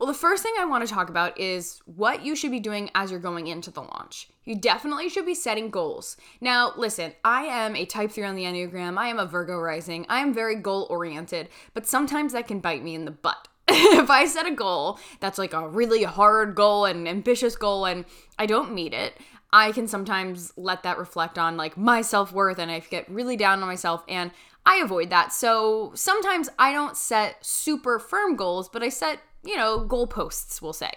Well, 0.00 0.06
the 0.06 0.14
first 0.14 0.42
thing 0.42 0.54
I 0.58 0.64
want 0.64 0.88
to 0.88 0.92
talk 0.92 1.10
about 1.10 1.38
is 1.38 1.82
what 1.84 2.24
you 2.24 2.34
should 2.34 2.50
be 2.50 2.58
doing 2.58 2.90
as 2.94 3.10
you're 3.10 3.20
going 3.20 3.48
into 3.48 3.70
the 3.70 3.82
launch. 3.82 4.30
You 4.44 4.56
definitely 4.56 5.10
should 5.10 5.26
be 5.26 5.34
setting 5.34 5.68
goals. 5.68 6.16
Now, 6.40 6.72
listen, 6.74 7.12
I 7.22 7.42
am 7.42 7.76
a 7.76 7.84
type 7.84 8.10
3 8.10 8.24
on 8.24 8.34
the 8.34 8.44
Enneagram. 8.44 8.96
I 8.96 9.08
am 9.08 9.18
a 9.18 9.26
Virgo 9.26 9.58
rising. 9.58 10.06
I 10.08 10.20
am 10.20 10.32
very 10.32 10.54
goal 10.54 10.86
oriented, 10.88 11.50
but 11.74 11.86
sometimes 11.86 12.32
that 12.32 12.48
can 12.48 12.60
bite 12.60 12.82
me 12.82 12.94
in 12.94 13.04
the 13.04 13.10
butt. 13.10 13.48
if 13.68 14.08
I 14.08 14.24
set 14.24 14.46
a 14.46 14.52
goal 14.52 14.98
that's 15.20 15.38
like 15.38 15.52
a 15.52 15.68
really 15.68 16.04
hard 16.04 16.54
goal 16.54 16.86
and 16.86 17.06
ambitious 17.06 17.54
goal 17.54 17.84
and 17.84 18.06
I 18.38 18.46
don't 18.46 18.72
meet 18.72 18.94
it, 18.94 19.18
I 19.52 19.70
can 19.70 19.86
sometimes 19.86 20.54
let 20.56 20.82
that 20.82 20.96
reflect 20.96 21.38
on 21.38 21.58
like 21.58 21.76
my 21.76 22.00
self 22.00 22.32
worth 22.32 22.58
and 22.58 22.70
I 22.70 22.78
get 22.80 23.06
really 23.10 23.36
down 23.36 23.60
on 23.60 23.68
myself 23.68 24.02
and 24.08 24.30
I 24.64 24.76
avoid 24.76 25.10
that. 25.10 25.32
So 25.32 25.92
sometimes 25.94 26.48
I 26.58 26.72
don't 26.72 26.96
set 26.96 27.44
super 27.44 27.98
firm 27.98 28.36
goals, 28.36 28.68
but 28.68 28.82
I 28.82 28.88
set, 28.88 29.18
you 29.44 29.56
know, 29.56 29.80
goalposts, 29.86 30.60
we'll 30.60 30.72
say, 30.72 30.92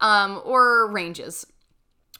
um, 0.00 0.40
or 0.44 0.90
ranges. 0.90 1.46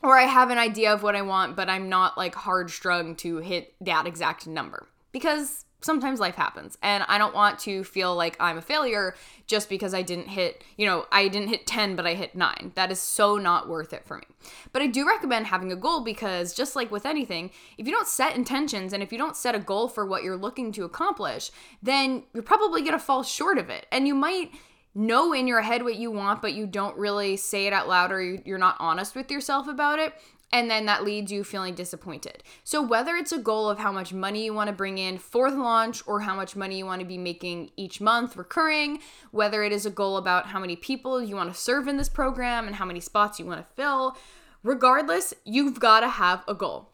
Or 0.02 0.18
I 0.18 0.24
have 0.24 0.50
an 0.50 0.58
idea 0.58 0.92
of 0.92 1.02
what 1.02 1.14
I 1.14 1.22
want, 1.22 1.54
but 1.54 1.68
I'm 1.68 1.88
not 1.88 2.18
like 2.18 2.34
hard 2.34 2.70
strung 2.70 3.14
to 3.16 3.38
hit 3.38 3.74
that 3.80 4.06
exact 4.06 4.46
number 4.46 4.88
because 5.12 5.64
sometimes 5.84 6.20
life 6.20 6.36
happens 6.36 6.78
and 6.82 7.04
I 7.08 7.18
don't 7.18 7.34
want 7.34 7.58
to 7.60 7.84
feel 7.84 8.14
like 8.14 8.36
I'm 8.40 8.58
a 8.58 8.62
failure 8.62 9.14
just 9.46 9.68
because 9.68 9.94
I 9.94 10.02
didn't 10.02 10.28
hit, 10.28 10.64
you 10.76 10.86
know, 10.86 11.06
I 11.12 11.28
didn't 11.28 11.48
hit 11.48 11.66
10 11.66 11.96
but 11.96 12.06
I 12.06 12.14
hit 12.14 12.34
9. 12.34 12.72
That 12.74 12.90
is 12.90 13.00
so 13.00 13.36
not 13.36 13.68
worth 13.68 13.92
it 13.92 14.04
for 14.04 14.16
me. 14.16 14.24
But 14.72 14.82
I 14.82 14.86
do 14.86 15.06
recommend 15.06 15.46
having 15.46 15.72
a 15.72 15.76
goal 15.76 16.02
because 16.02 16.54
just 16.54 16.76
like 16.76 16.90
with 16.90 17.04
anything, 17.06 17.50
if 17.78 17.86
you 17.86 17.92
don't 17.92 18.06
set 18.06 18.36
intentions 18.36 18.92
and 18.92 19.02
if 19.02 19.12
you 19.12 19.18
don't 19.18 19.36
set 19.36 19.54
a 19.54 19.60
goal 19.60 19.88
for 19.88 20.06
what 20.06 20.22
you're 20.22 20.36
looking 20.36 20.72
to 20.72 20.84
accomplish, 20.84 21.50
then 21.82 22.24
you're 22.32 22.42
probably 22.42 22.80
going 22.80 22.92
to 22.92 22.98
fall 22.98 23.22
short 23.22 23.58
of 23.58 23.68
it. 23.68 23.86
And 23.90 24.06
you 24.06 24.14
might 24.14 24.52
know 24.94 25.32
in 25.32 25.46
your 25.46 25.62
head 25.62 25.82
what 25.82 25.96
you 25.96 26.10
want, 26.10 26.42
but 26.42 26.54
you 26.54 26.66
don't 26.66 26.96
really 26.96 27.36
say 27.36 27.66
it 27.66 27.72
out 27.72 27.88
loud 27.88 28.12
or 28.12 28.22
you're 28.22 28.58
not 28.58 28.76
honest 28.78 29.14
with 29.14 29.30
yourself 29.30 29.68
about 29.68 29.98
it 29.98 30.14
and 30.52 30.70
then 30.70 30.84
that 30.86 31.02
leads 31.02 31.32
you 31.32 31.42
feeling 31.42 31.74
disappointed. 31.74 32.42
So, 32.62 32.82
whether 32.82 33.16
it's 33.16 33.32
a 33.32 33.38
goal 33.38 33.70
of 33.70 33.78
how 33.78 33.90
much 33.90 34.12
money 34.12 34.44
you 34.44 34.52
want 34.52 34.68
to 34.68 34.74
bring 34.74 34.98
in 34.98 35.18
for 35.18 35.50
the 35.50 35.56
launch 35.56 36.02
or 36.06 36.20
how 36.20 36.36
much 36.36 36.54
money 36.54 36.78
you 36.78 36.86
want 36.86 37.00
to 37.00 37.06
be 37.06 37.18
making 37.18 37.70
each 37.76 38.00
month 38.00 38.36
recurring, 38.36 39.00
whether 39.30 39.64
it 39.64 39.72
is 39.72 39.86
a 39.86 39.90
goal 39.90 40.18
about 40.18 40.46
how 40.46 40.60
many 40.60 40.76
people 40.76 41.22
you 41.22 41.36
want 41.36 41.52
to 41.52 41.58
serve 41.58 41.88
in 41.88 41.96
this 41.96 42.10
program 42.10 42.66
and 42.66 42.76
how 42.76 42.84
many 42.84 43.00
spots 43.00 43.38
you 43.38 43.46
want 43.46 43.66
to 43.66 43.74
fill, 43.74 44.16
regardless, 44.62 45.32
you've 45.44 45.80
got 45.80 46.00
to 46.00 46.08
have 46.08 46.44
a 46.46 46.54
goal. 46.54 46.90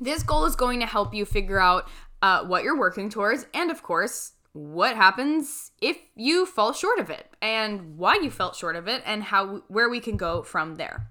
This 0.00 0.22
goal 0.22 0.44
is 0.44 0.56
going 0.56 0.80
to 0.80 0.86
help 0.86 1.14
you 1.14 1.24
figure 1.24 1.60
out 1.60 1.88
uh, 2.20 2.44
what 2.44 2.64
you're 2.64 2.78
working 2.78 3.08
towards 3.10 3.46
and, 3.54 3.70
of 3.70 3.82
course, 3.82 4.32
what 4.52 4.96
happens 4.96 5.72
if 5.80 5.98
you 6.14 6.46
fall 6.46 6.72
short 6.72 6.98
of 6.98 7.10
it 7.10 7.26
and 7.40 7.96
why 7.96 8.16
you 8.16 8.30
felt 8.30 8.56
short 8.56 8.76
of 8.76 8.88
it 8.88 9.02
and 9.06 9.24
how 9.24 9.62
where 9.68 9.88
we 9.88 10.00
can 10.00 10.16
go 10.16 10.42
from 10.42 10.76
there. 10.76 11.08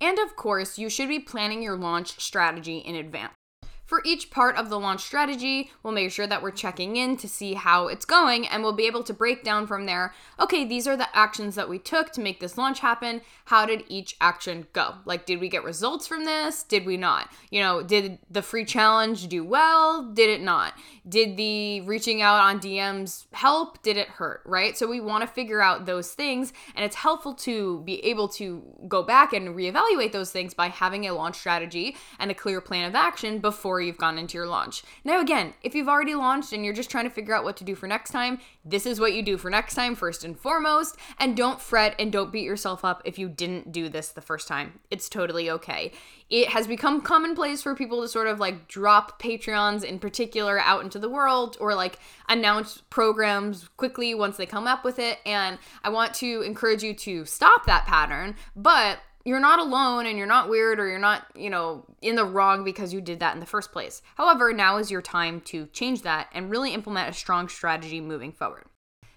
And 0.00 0.18
of 0.18 0.36
course, 0.36 0.78
you 0.78 0.90
should 0.90 1.08
be 1.08 1.18
planning 1.18 1.62
your 1.62 1.76
launch 1.76 2.20
strategy 2.20 2.78
in 2.78 2.96
advance. 2.96 3.32
For 3.86 4.02
each 4.04 4.30
part 4.30 4.56
of 4.56 4.68
the 4.68 4.80
launch 4.80 5.02
strategy, 5.02 5.70
we'll 5.82 5.92
make 5.92 6.10
sure 6.10 6.26
that 6.26 6.42
we're 6.42 6.50
checking 6.50 6.96
in 6.96 7.16
to 7.18 7.28
see 7.28 7.54
how 7.54 7.86
it's 7.86 8.04
going, 8.04 8.46
and 8.48 8.62
we'll 8.62 8.72
be 8.72 8.88
able 8.88 9.04
to 9.04 9.14
break 9.14 9.44
down 9.44 9.68
from 9.68 9.86
there 9.86 10.12
okay, 10.40 10.64
these 10.64 10.88
are 10.88 10.96
the 10.96 11.16
actions 11.16 11.54
that 11.54 11.68
we 11.68 11.78
took 11.78 12.10
to 12.12 12.20
make 12.20 12.40
this 12.40 12.58
launch 12.58 12.80
happen. 12.80 13.22
How 13.46 13.64
did 13.64 13.84
each 13.88 14.16
action 14.20 14.66
go? 14.72 14.96
Like, 15.04 15.24
did 15.24 15.40
we 15.40 15.48
get 15.48 15.64
results 15.64 16.06
from 16.06 16.24
this? 16.24 16.64
Did 16.64 16.84
we 16.84 16.96
not? 16.96 17.30
You 17.50 17.60
know, 17.60 17.82
did 17.82 18.18
the 18.28 18.42
free 18.42 18.64
challenge 18.64 19.28
do 19.28 19.44
well? 19.44 20.02
Did 20.12 20.30
it 20.30 20.42
not? 20.42 20.74
Did 21.08 21.36
the 21.36 21.82
reaching 21.82 22.22
out 22.22 22.40
on 22.40 22.58
DMs 22.58 23.26
help? 23.32 23.82
Did 23.82 23.96
it 23.96 24.08
hurt? 24.08 24.42
Right? 24.44 24.76
So 24.76 24.86
we 24.86 25.00
want 25.00 25.22
to 25.22 25.26
figure 25.26 25.60
out 25.60 25.86
those 25.86 26.12
things, 26.12 26.52
and 26.74 26.84
it's 26.84 26.96
helpful 26.96 27.34
to 27.34 27.80
be 27.84 28.04
able 28.04 28.28
to 28.28 28.62
go 28.88 29.02
back 29.02 29.32
and 29.32 29.54
reevaluate 29.56 30.12
those 30.12 30.30
things 30.30 30.54
by 30.54 30.68
having 30.68 31.06
a 31.06 31.12
launch 31.12 31.36
strategy 31.36 31.96
and 32.18 32.30
a 32.30 32.34
clear 32.34 32.60
plan 32.60 32.88
of 32.88 32.94
action 32.94 33.38
before 33.38 33.80
you've 33.80 33.98
gone 33.98 34.18
into 34.18 34.36
your 34.36 34.46
launch. 34.46 34.82
Now, 35.04 35.20
again, 35.20 35.54
if 35.62 35.74
you've 35.74 35.88
already 35.88 36.14
launched 36.14 36.52
and 36.52 36.64
you're 36.64 36.74
just 36.74 36.90
trying 36.90 37.04
to 37.04 37.10
figure 37.10 37.34
out 37.34 37.44
what 37.44 37.56
to 37.58 37.64
do 37.64 37.74
for 37.74 37.86
next 37.86 38.10
time, 38.10 38.40
this 38.64 38.86
is 38.86 38.98
what 38.98 39.12
you 39.12 39.22
do 39.22 39.36
for 39.36 39.48
next 39.48 39.74
time, 39.74 39.94
first 39.94 40.24
and 40.24 40.38
foremost. 40.38 40.96
And 41.18 41.36
don't 41.36 41.60
fret 41.60 41.94
and 41.98 42.10
don't 42.10 42.32
beat 42.32 42.44
yourself 42.44 42.84
up 42.84 43.02
if 43.04 43.18
you 43.18 43.28
didn't 43.28 43.70
do 43.70 43.88
this 43.88 44.08
the 44.08 44.20
first 44.20 44.48
time. 44.48 44.80
It's 44.90 45.08
totally 45.08 45.48
okay. 45.50 45.92
It 46.28 46.48
has 46.48 46.66
become 46.66 47.00
commonplace 47.00 47.62
for 47.62 47.76
people 47.76 48.02
to 48.02 48.08
sort 48.08 48.26
of 48.26 48.40
like 48.40 48.66
drop 48.66 49.22
Patreons 49.22 49.84
in 49.84 50.00
particular 50.00 50.58
out 50.58 50.82
into 50.82 50.95
the 50.98 51.08
world 51.08 51.56
or 51.60 51.74
like 51.74 51.98
announce 52.28 52.82
programs 52.90 53.68
quickly 53.76 54.14
once 54.14 54.36
they 54.36 54.46
come 54.46 54.66
up 54.66 54.84
with 54.84 54.98
it. 54.98 55.18
And 55.24 55.58
I 55.82 55.90
want 55.90 56.14
to 56.14 56.42
encourage 56.42 56.82
you 56.82 56.94
to 56.94 57.24
stop 57.24 57.66
that 57.66 57.86
pattern, 57.86 58.34
but 58.54 58.98
you're 59.24 59.40
not 59.40 59.58
alone 59.58 60.06
and 60.06 60.16
you're 60.16 60.26
not 60.26 60.48
weird 60.48 60.78
or 60.78 60.88
you're 60.88 60.98
not, 61.00 61.26
you 61.34 61.50
know, 61.50 61.84
in 62.00 62.14
the 62.14 62.24
wrong 62.24 62.62
because 62.62 62.94
you 62.94 63.00
did 63.00 63.18
that 63.20 63.34
in 63.34 63.40
the 63.40 63.46
first 63.46 63.72
place. 63.72 64.00
However, 64.14 64.52
now 64.52 64.76
is 64.76 64.90
your 64.90 65.02
time 65.02 65.40
to 65.42 65.66
change 65.66 66.02
that 66.02 66.28
and 66.32 66.48
really 66.48 66.72
implement 66.72 67.10
a 67.10 67.12
strong 67.12 67.48
strategy 67.48 68.00
moving 68.00 68.30
forward. 68.30 68.66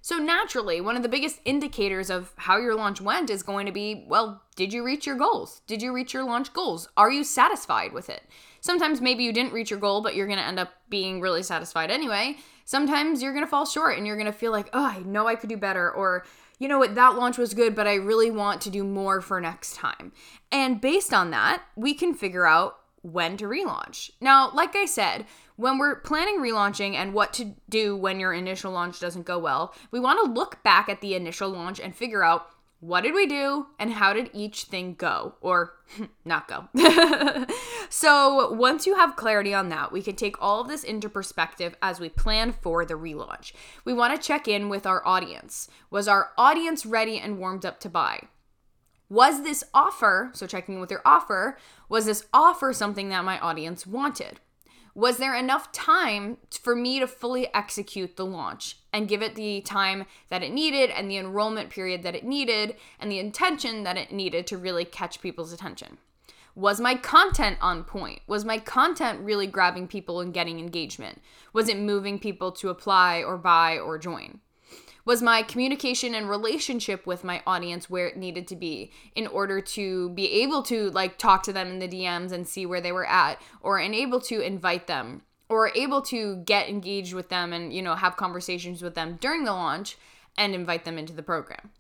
So, 0.10 0.18
naturally, 0.18 0.82
one 0.82 0.98
of 0.98 1.04
the 1.04 1.08
biggest 1.08 1.40
indicators 1.46 2.10
of 2.10 2.34
how 2.36 2.58
your 2.58 2.74
launch 2.74 3.00
went 3.00 3.30
is 3.30 3.44
going 3.44 3.68
to 3.68 3.72
be 3.72 4.06
well, 4.08 4.42
did 4.56 4.74
you 4.74 4.84
reach 4.84 5.06
your 5.06 5.16
goals? 5.16 5.62
Did 5.68 5.84
you 5.84 5.94
reach 5.94 6.16
your 6.16 6.24
launch 6.24 6.52
goals? 6.52 6.90
Are 6.98 7.12
you 7.12 7.24
satisfied 7.24 7.94
with 7.94 8.10
it? 8.10 8.24
Sometimes 8.60 9.02
maybe 9.02 9.24
you 9.24 9.32
didn't 9.32 9.54
reach 9.54 9.70
your 9.70 9.80
goal, 9.80 10.02
but 10.02 10.16
you're 10.16 10.26
going 10.26 10.40
to 10.40 10.44
end 10.44 10.58
up 10.58 10.74
being 10.90 11.22
really 11.22 11.44
satisfied 11.44 11.92
anyway. 11.92 12.38
Sometimes 12.66 13.22
you're 13.22 13.34
going 13.34 13.46
to 13.46 13.50
fall 13.52 13.68
short 13.68 14.00
and 14.00 14.08
you're 14.08 14.16
going 14.16 14.26
to 14.26 14.34
feel 14.34 14.52
like, 14.52 14.72
oh, 14.74 14.84
I 14.84 14.98
know 15.02 15.28
I 15.28 15.36
could 15.36 15.50
do 15.50 15.58
better, 15.58 15.92
or 15.92 16.26
you 16.58 16.68
know 16.68 16.80
what, 16.80 16.96
that 16.96 17.16
launch 17.16 17.38
was 17.38 17.54
good, 17.54 17.76
but 17.76 17.86
I 17.86 17.94
really 17.94 18.32
want 18.32 18.62
to 18.62 18.72
do 18.72 18.84
more 18.84 19.22
for 19.22 19.40
next 19.40 19.76
time. 19.76 20.12
And 20.52 20.82
based 20.82 21.14
on 21.14 21.30
that, 21.30 21.62
we 21.76 21.94
can 21.94 22.16
figure 22.16 22.48
out 22.48 22.80
when 23.04 23.38
to 23.38 23.46
relaunch. 23.46 24.10
Now, 24.20 24.52
like 24.54 24.76
I 24.76 24.86
said, 24.86 25.26
when 25.60 25.78
we're 25.78 25.96
planning 25.96 26.40
relaunching 26.40 26.94
and 26.94 27.14
what 27.14 27.34
to 27.34 27.54
do 27.68 27.94
when 27.94 28.18
your 28.18 28.32
initial 28.32 28.72
launch 28.72 29.02
doesn't 29.02 29.26
go 29.26 29.38
well, 29.38 29.74
we 29.92 30.00
want 30.00 30.18
to 30.24 30.32
look 30.32 30.64
back 30.64 30.88
at 30.88 31.02
the 31.02 31.16
initial 31.16 31.50
launch 31.50 31.82
and 31.82 31.94
figure 31.94 32.24
out 32.24 32.48
what 32.80 33.02
did 33.02 33.14
we 33.14 33.28
do 33.28 33.68
and 33.78 33.92
how 33.92 34.14
did 34.14 34.30
each 34.32 34.64
thing 34.64 34.96
go 34.98 35.36
or 35.42 35.74
not 36.24 36.48
go? 36.48 36.70
so, 37.90 38.54
once 38.54 38.88
you 38.88 38.96
have 38.96 39.18
clarity 39.18 39.54
on 39.54 39.68
that, 39.68 39.92
we 39.92 40.02
can 40.02 40.16
take 40.16 40.42
all 40.42 40.62
of 40.62 40.70
this 40.70 40.86
into 40.86 41.10
perspective 41.10 41.76
as 41.82 42.00
we 42.00 42.08
plan 42.08 42.54
for 42.54 42.86
the 42.86 42.94
relaunch. 42.94 43.52
We 43.84 43.92
want 43.92 44.16
to 44.16 44.26
check 44.26 44.48
in 44.48 44.70
with 44.70 44.86
our 44.86 45.06
audience. 45.06 45.68
Was 45.92 46.08
our 46.08 46.30
audience 46.38 46.86
ready 46.86 47.20
and 47.20 47.38
warmed 47.38 47.66
up 47.66 47.82
to 47.82 47.90
buy? 47.90 48.30
Was 49.10 49.44
this 49.44 49.66
offer, 49.74 50.32
so 50.34 50.48
checking 50.48 50.80
with 50.80 50.90
your 50.90 51.02
offer, 51.04 51.58
was 51.90 52.06
this 52.06 52.28
offer 52.34 52.72
something 52.72 53.10
that 53.10 53.26
my 53.26 53.38
audience 53.40 53.86
wanted? 53.86 54.40
Was 55.00 55.16
there 55.16 55.34
enough 55.34 55.72
time 55.72 56.36
for 56.52 56.76
me 56.76 57.00
to 57.00 57.08
fully 57.08 57.48
execute 57.54 58.18
the 58.18 58.26
launch 58.26 58.76
and 58.92 59.08
give 59.08 59.22
it 59.22 59.36
the 59.36 59.62
time 59.62 60.06
that 60.28 60.44
it 60.44 60.52
needed 60.52 60.90
and 60.90 61.10
the 61.10 61.16
enrollment 61.16 61.70
period 61.70 62.04
that 62.04 62.16
it 62.16 62.26
needed 62.26 62.76
and 63.00 63.10
the 63.10 63.18
intention 63.18 63.84
that 63.84 63.96
it 63.96 64.12
needed 64.12 64.46
to 64.48 64.58
really 64.58 64.84
catch 64.84 65.22
people's 65.22 65.54
attention? 65.54 66.00
Was 66.54 66.82
my 66.82 66.96
content 66.96 67.60
on 67.62 67.86
point? 67.86 68.20
Was 68.28 68.44
my 68.44 68.58
content 68.58 69.22
really 69.22 69.48
grabbing 69.48 69.88
people 69.88 70.20
and 70.20 70.34
getting 70.34 70.60
engagement? 70.60 71.22
Was 71.54 71.70
it 71.70 71.80
moving 71.80 72.20
people 72.20 72.52
to 72.52 72.68
apply 72.68 73.24
or 73.24 73.38
buy 73.38 73.80
or 73.80 73.98
join? 73.98 74.42
Was 75.10 75.24
my 75.24 75.42
communication 75.42 76.14
and 76.14 76.30
relationship 76.30 77.08
with 77.08 77.24
my 77.24 77.42
audience 77.48 77.90
where 77.90 78.06
it 78.06 78.16
needed 78.16 78.48
to 78.48 78.56
be 78.56 78.92
in 79.16 79.26
order 79.26 79.60
to 79.60 80.12
be 80.12 80.32
able 80.44 80.62
to 80.62 80.92
like 80.92 81.18
talk 81.18 81.42
to 81.42 81.52
them 81.52 81.68
in 81.72 81.80
the 81.80 81.88
DMs 81.88 82.32
and 82.32 82.48
see 82.48 82.64
where 82.64 82.80
they 82.80 82.92
were 82.92 83.08
at 83.08 83.42
or 83.62 83.80
enable 83.80 84.22
to 84.22 84.40
invite 84.40 84.86
them 84.86 85.24
or 85.50 85.72
able 85.76 86.00
to 86.00 86.36
get 86.44 86.70
engaged 86.70 87.16
with 87.16 87.30
them 87.30 87.52
and 87.54 87.74
you 87.74 87.82
know 87.82 87.96
have 87.96 88.18
conversations 88.18 88.84
with 88.84 88.94
them 88.94 89.18
during 89.20 89.46
the 89.46 89.52
launch 89.52 89.98
and 90.38 90.54
invite 90.54 90.86
them 90.86 91.00
into 91.00 91.14
the 91.14 91.24
program. 91.24 91.72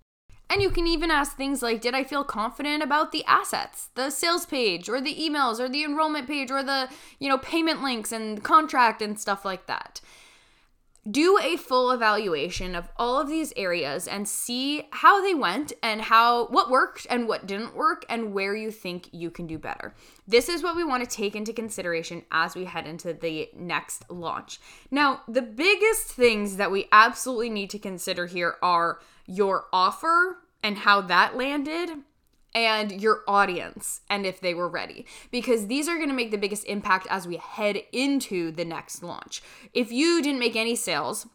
And 0.50 0.64
you 0.64 0.72
can 0.72 0.88
even 0.88 1.12
ask 1.12 1.38
things 1.38 1.62
like 1.62 1.82
Did 1.82 1.94
I 1.94 2.04
feel 2.04 2.24
confident 2.24 2.82
about 2.82 3.12
the 3.12 3.24
assets, 3.26 3.90
the 3.94 4.10
sales 4.10 4.48
page, 4.48 4.90
or 4.90 5.00
the 5.00 5.14
emails, 5.14 5.60
or 5.60 5.70
the 5.70 5.84
enrollment 5.84 6.26
page, 6.26 6.50
or 6.50 6.64
the, 6.64 6.90
you 7.20 7.30
know, 7.30 7.38
payment 7.38 7.84
links 7.84 8.12
and 8.12 8.44
contract 8.44 9.04
and 9.04 9.20
stuff 9.20 9.46
like 9.46 9.68
that? 9.68 10.02
Do 11.10 11.40
a 11.42 11.58
full 11.58 11.92
evaluation 11.92 12.76
of 12.76 12.90
all 12.98 13.20
of 13.20 13.28
these 13.28 13.54
areas 13.56 14.08
and 14.08 14.28
see 14.28 14.88
how 14.92 15.22
they 15.22 15.34
went 15.34 15.74
and 15.82 16.02
how 16.02 16.48
what 16.48 16.70
worked 16.70 17.08
and 17.10 17.28
what 17.28 17.48
didn't 17.48 17.76
work 17.76 18.06
and 18.10 18.34
where 18.34 18.56
you 18.56 18.72
think 18.72 19.10
you 19.12 19.32
can 19.32 19.48
do 19.48 19.58
better. 19.58 19.94
This 20.28 20.50
is 20.50 20.62
what 20.62 20.76
we 20.76 20.84
want 20.84 21.08
to 21.08 21.16
take 21.16 21.36
into 21.36 21.54
consideration 21.54 22.24
as 22.32 22.56
we 22.56 22.66
head 22.66 22.86
into 22.88 23.14
the 23.14 23.50
next 23.56 24.10
launch. 24.10 24.60
Now, 24.92 25.22
the 25.28 25.42
biggest 25.42 26.08
things 26.08 26.58
that 26.58 26.72
we 26.72 26.88
absolutely 26.92 27.50
need 27.50 27.70
to 27.72 27.80
consider 27.80 28.26
here 28.28 28.56
are 28.62 29.00
your 29.26 29.66
offer 29.72 30.40
and 30.62 30.80
how 30.80 31.02
that 31.02 31.38
landed 31.38 31.90
and 32.54 33.02
your 33.02 33.22
audience 33.28 34.02
and 34.10 34.26
if 34.26 34.40
they 34.42 34.54
were 34.54 34.68
ready 34.68 35.06
because 35.32 35.68
these 35.68 35.88
are 35.88 35.98
going 35.98 36.10
to 36.10 36.16
make 36.16 36.32
the 36.32 36.38
biggest 36.38 36.66
impact 36.66 37.08
as 37.10 37.28
we 37.28 37.38
head 37.38 37.82
into 37.92 38.52
the 38.52 38.66
next 38.66 39.04
launch. 39.04 39.42
If 39.74 39.92
you 39.92 40.22
didn't 40.22 40.40
make 40.40 40.56
any 40.56 40.76
sales, 40.76 41.28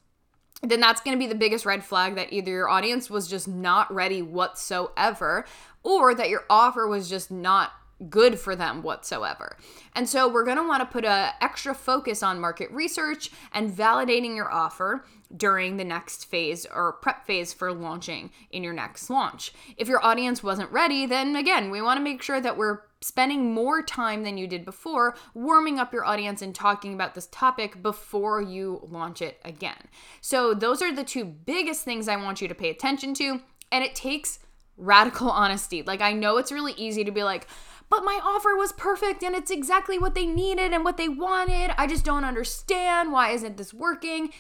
then 0.62 0.80
that's 0.80 1.00
going 1.00 1.16
to 1.16 1.23
be 1.23 1.28
the 1.28 1.38
biggest 1.38 1.66
red 1.66 1.85
flag 1.85 2.14
that 2.16 2.33
either 2.33 2.50
your 2.50 2.68
audience 2.68 3.11
was 3.11 3.28
just 3.28 3.47
not 3.47 3.92
ready 3.92 4.23
whatsoever 4.23 5.44
or 5.83 6.14
that 6.14 6.30
your 6.30 6.44
offer 6.49 6.87
was 6.88 7.09
just 7.09 7.30
not 7.30 7.73
good 8.10 8.38
for 8.38 8.56
them 8.56 8.82
whatsoever. 8.82 9.56
And 9.94 10.08
so 10.08 10.28
we're 10.28 10.44
going 10.44 10.56
to 10.56 10.66
want 10.66 10.80
to 10.80 10.92
put 10.92 11.04
a 11.04 11.32
extra 11.40 11.74
focus 11.74 12.22
on 12.22 12.40
market 12.40 12.70
research 12.70 13.30
and 13.52 13.70
validating 13.70 14.34
your 14.34 14.52
offer 14.52 15.04
during 15.36 15.76
the 15.76 15.84
next 15.84 16.26
phase 16.26 16.66
or 16.66 16.94
prep 16.94 17.26
phase 17.26 17.52
for 17.52 17.72
launching 17.72 18.30
in 18.50 18.62
your 18.62 18.72
next 18.72 19.10
launch. 19.10 19.52
If 19.76 19.88
your 19.88 20.04
audience 20.04 20.42
wasn't 20.42 20.70
ready, 20.70 21.06
then 21.06 21.36
again, 21.36 21.70
we 21.70 21.82
want 21.82 21.98
to 21.98 22.04
make 22.04 22.22
sure 22.22 22.40
that 22.40 22.56
we're 22.56 22.80
spending 23.00 23.52
more 23.52 23.82
time 23.82 24.22
than 24.22 24.38
you 24.38 24.46
did 24.46 24.64
before 24.64 25.14
warming 25.34 25.78
up 25.78 25.92
your 25.92 26.04
audience 26.04 26.40
and 26.40 26.54
talking 26.54 26.94
about 26.94 27.14
this 27.14 27.26
topic 27.26 27.82
before 27.82 28.40
you 28.40 28.80
launch 28.88 29.20
it 29.20 29.38
again. 29.44 29.88
So, 30.20 30.54
those 30.54 30.80
are 30.80 30.94
the 30.94 31.04
two 31.04 31.24
biggest 31.24 31.84
things 31.84 32.08
I 32.08 32.16
want 32.16 32.40
you 32.40 32.48
to 32.48 32.54
pay 32.54 32.70
attention 32.70 33.12
to, 33.14 33.40
and 33.70 33.84
it 33.84 33.94
takes 33.94 34.38
radical 34.76 35.30
honesty. 35.30 35.82
Like, 35.82 36.00
I 36.00 36.12
know 36.12 36.38
it's 36.38 36.52
really 36.52 36.72
easy 36.76 37.04
to 37.04 37.10
be 37.10 37.22
like, 37.22 37.46
but 37.94 38.04
my 38.04 38.18
offer 38.24 38.56
was 38.56 38.72
perfect 38.72 39.22
and 39.22 39.36
it's 39.36 39.52
exactly 39.52 40.00
what 40.00 40.16
they 40.16 40.26
needed 40.26 40.72
and 40.72 40.84
what 40.84 40.96
they 40.96 41.08
wanted. 41.08 41.70
I 41.78 41.86
just 41.86 42.04
don't 42.04 42.24
understand. 42.24 43.12
Why 43.12 43.30
isn't 43.30 43.56
this 43.56 43.72
working? 43.72 44.32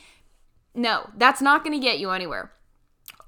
No, 0.74 1.08
that's 1.16 1.40
not 1.40 1.62
going 1.62 1.78
to 1.78 1.84
get 1.84 2.00
you 2.00 2.10
anywhere. 2.10 2.50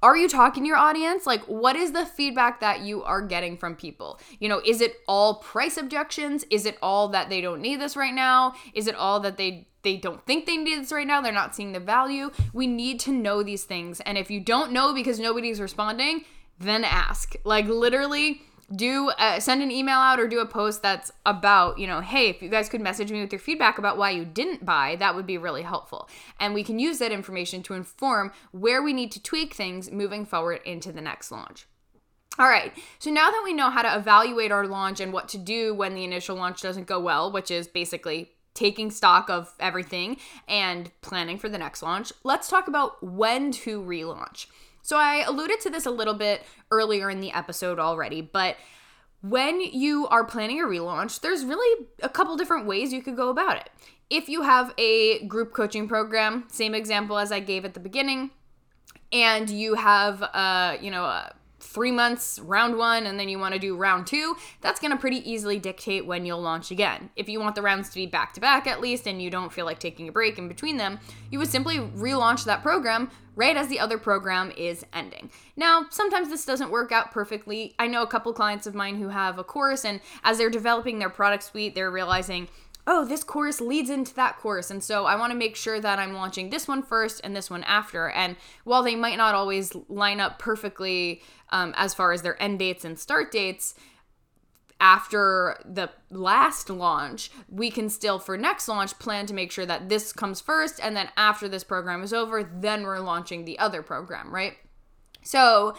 Are 0.03 0.17
you 0.17 0.27
talking 0.27 0.63
to 0.63 0.67
your 0.67 0.75
audience? 0.75 1.25
Like, 1.25 1.43
what 1.45 1.77
is 1.77 1.93
the 1.93 2.05
feedback 2.05 2.59
that 2.59 2.81
you 2.81 3.03
are 3.03 3.21
getting 3.21 3.57
from 3.57 3.77
people? 3.77 4.19
You 4.39 4.49
know, 4.49 4.61
is 4.65 4.81
it 4.81 4.97
all 5.07 5.35
price 5.35 5.77
objections? 5.77 6.43
Is 6.49 6.65
it 6.65 6.77
all 6.81 7.07
that 7.09 7.29
they 7.29 7.39
don't 7.39 7.61
need 7.61 7.79
this 7.79 7.95
right 7.95 8.13
now? 8.13 8.53
Is 8.73 8.87
it 8.87 8.95
all 8.95 9.21
that 9.21 9.37
they 9.37 9.69
they 9.83 9.95
don't 9.95 10.25
think 10.25 10.45
they 10.45 10.57
need 10.57 10.81
this 10.81 10.91
right 10.91 11.07
now? 11.07 11.21
They're 11.21 11.31
not 11.31 11.55
seeing 11.55 11.71
the 11.71 11.79
value. 11.79 12.31
We 12.51 12.67
need 12.67 12.99
to 13.01 13.13
know 13.13 13.43
these 13.43 13.63
things. 13.63 14.01
And 14.01 14.17
if 14.17 14.29
you 14.29 14.41
don't 14.41 14.73
know 14.73 14.93
because 14.93 15.19
nobody's 15.19 15.61
responding, 15.61 16.25
then 16.59 16.83
ask. 16.83 17.35
Like 17.45 17.67
literally 17.67 18.41
do 18.75 19.09
uh, 19.11 19.39
send 19.39 19.61
an 19.61 19.71
email 19.71 19.97
out 19.97 20.19
or 20.19 20.27
do 20.27 20.39
a 20.39 20.45
post 20.45 20.81
that's 20.81 21.11
about 21.25 21.77
you 21.79 21.87
know 21.87 22.01
hey 22.01 22.27
if 22.27 22.41
you 22.41 22.49
guys 22.49 22.67
could 22.67 22.81
message 22.81 23.11
me 23.11 23.21
with 23.21 23.31
your 23.31 23.39
feedback 23.39 23.77
about 23.77 23.97
why 23.97 24.09
you 24.09 24.25
didn't 24.25 24.65
buy 24.65 24.95
that 24.97 25.15
would 25.15 25.25
be 25.25 25.37
really 25.37 25.61
helpful 25.61 26.09
and 26.39 26.53
we 26.53 26.63
can 26.63 26.77
use 26.77 26.99
that 26.99 27.11
information 27.11 27.63
to 27.63 27.73
inform 27.73 28.31
where 28.51 28.81
we 28.83 28.91
need 28.91 29.11
to 29.11 29.23
tweak 29.23 29.53
things 29.53 29.89
moving 29.91 30.25
forward 30.25 30.59
into 30.65 30.91
the 30.91 31.01
next 31.01 31.31
launch 31.31 31.65
all 32.39 32.47
right, 32.47 32.71
so 32.99 33.09
now 33.09 33.31
that 33.31 33.41
we 33.43 33.51
know 33.51 33.71
how 33.71 33.81
to 33.81 33.97
evaluate 33.97 34.51
our 34.51 34.67
launch 34.67 34.99
and 34.99 35.11
what 35.11 35.27
to 35.29 35.39
do 35.39 35.73
when 35.73 35.95
the 35.95 36.03
initial 36.03 36.35
launch 36.35 36.61
doesn't 36.61 36.85
go 36.85 36.99
well, 36.99 37.31
which 37.31 37.49
is 37.49 37.67
basically 37.67 38.29
taking 38.53 38.91
stock 38.91 39.29
of 39.29 39.53
everything 39.59 40.17
and 40.47 40.91
planning 41.01 41.39
for 41.39 41.49
the 41.49 41.57
next 41.57 41.81
launch, 41.81 42.13
let's 42.23 42.47
talk 42.47 42.67
about 42.67 43.01
when 43.03 43.51
to 43.51 43.81
relaunch. 43.81 44.45
So 44.87 44.95
I 44.95 45.25
alluded 45.27 45.59
to 45.59 45.69
this 45.69 45.85
a 45.85 45.91
little 45.91 46.13
bit 46.13 46.43
earlier 46.71 47.09
in 47.09 47.19
the 47.19 47.33
episode 47.33 47.77
already, 47.77 48.21
but 48.21 48.55
when 49.19 49.59
you 49.59 50.07
are 50.07 50.23
planning 50.23 50.61
a 50.61 50.63
relaunch, 50.63 51.19
there's 51.19 51.43
really 51.43 51.87
a 52.01 52.07
couple 52.07 52.37
different 52.37 52.67
ways 52.67 52.93
you 52.93 53.01
could 53.01 53.17
go 53.17 53.27
about 53.27 53.57
it. 53.57 53.69
If 54.09 54.29
you 54.29 54.43
have 54.43 54.73
a 54.77 55.25
group 55.25 55.51
coaching 55.51 55.89
program, 55.89 56.45
same 56.49 56.73
example 56.73 57.17
as 57.17 57.33
I 57.33 57.41
gave 57.41 57.65
at 57.65 57.73
the 57.73 57.81
beginning, 57.81 58.31
and 59.11 59.49
you 59.49 59.73
have 59.73 60.23
uh, 60.23 60.77
you 60.79 60.89
know, 60.89 61.03
a 61.03 61.33
three 61.67 61.91
months, 61.91 62.39
round 62.39 62.77
one, 62.77 63.05
and 63.05 63.19
then 63.19 63.29
you 63.29 63.37
want 63.37 63.53
to 63.53 63.59
do 63.59 63.75
round 63.75 64.07
two, 64.07 64.35
that's 64.61 64.79
going 64.79 64.91
to 64.91 64.97
pretty 64.97 65.29
easily 65.29 65.59
dictate 65.59 66.05
when 66.05 66.25
you'll 66.25 66.41
launch 66.41 66.71
again. 66.71 67.09
If 67.15 67.29
you 67.29 67.39
want 67.39 67.55
the 67.55 67.61
rounds 67.61 67.89
to 67.89 67.95
be 67.95 68.05
back 68.05 68.33
to 68.33 68.41
back 68.41 68.67
at 68.67 68.81
least, 68.81 69.07
and 69.07 69.21
you 69.21 69.29
don't 69.29 69.53
feel 69.53 69.65
like 69.65 69.79
taking 69.79 70.07
a 70.07 70.11
break 70.11 70.37
in 70.37 70.47
between 70.47 70.77
them, 70.77 70.99
you 71.29 71.39
would 71.39 71.49
simply 71.49 71.77
relaunch 71.77 72.45
that 72.45 72.63
program 72.63 73.11
right 73.35 73.55
as 73.55 73.67
the 73.67 73.79
other 73.79 73.99
program 73.99 74.51
is 74.57 74.83
ending. 74.93 75.29
Now, 75.55 75.85
sometimes 75.91 76.29
this 76.29 76.43
doesn't 76.43 76.71
work 76.71 76.91
out 76.91 77.11
perfectly. 77.11 77.75
I 77.77 77.85
know 77.85 78.01
a 78.01 78.07
couple 78.07 78.33
clients 78.33 78.65
of 78.65 78.73
mine 78.73 78.97
who 78.97 79.09
have 79.09 79.37
a 79.37 79.43
course, 79.43 79.85
and 79.85 80.01
as 80.23 80.39
they're 80.39 80.49
developing 80.49 80.97
their 80.97 81.09
product 81.09 81.43
suite, 81.43 81.75
they're 81.75 81.91
realizing, 81.91 82.47
oh, 82.89 83.03
this 83.03 83.23
course 83.23 83.59
leads 83.59 83.89
into 83.89 84.15
that 84.15 84.37
course. 84.37 84.71
And 84.71 84.81
so 84.81 85.05
I 85.05 85.17
want 85.17 85.31
to 85.31 85.37
make 85.37 85.57
sure 85.57 85.79
that 85.79 85.99
I'm 85.99 86.13
launching 86.13 86.49
this 86.49 86.69
one 86.69 86.81
first 86.81 87.19
and 87.23 87.35
this 87.35 87.49
one 87.49 87.63
after. 87.65 88.09
And 88.09 88.37
while 88.63 88.81
they 88.81 88.95
might 88.95 89.17
not 89.17 89.35
always 89.35 89.75
line 89.89 90.21
up 90.21 90.39
perfectly 90.39 91.21
um, 91.49 91.73
as 91.75 91.93
far 91.93 92.13
as 92.13 92.21
their 92.21 92.41
end 92.41 92.59
dates 92.59 92.85
and 92.85 92.97
start 92.97 93.31
dates, 93.31 93.75
after 94.79 95.59
the 95.65 95.89
last 96.11 96.69
launch, 96.69 97.31
we 97.49 97.71
can 97.71 97.89
still, 97.89 98.19
for 98.19 98.37
next 98.37 98.67
launch, 98.67 98.97
plan 98.99 99.25
to 99.25 99.33
make 99.33 99.51
sure 99.51 99.65
that 99.65 99.89
this 99.89 100.13
comes 100.13 100.39
first. 100.39 100.79
And 100.81 100.95
then 100.95 101.09
after 101.17 101.49
this 101.49 101.63
program 101.63 102.03
is 102.03 102.13
over, 102.13 102.43
then 102.43 102.83
we're 102.83 102.99
launching 102.99 103.43
the 103.43 103.59
other 103.59 103.81
program, 103.81 104.33
right? 104.33 104.53
So, 105.23 105.75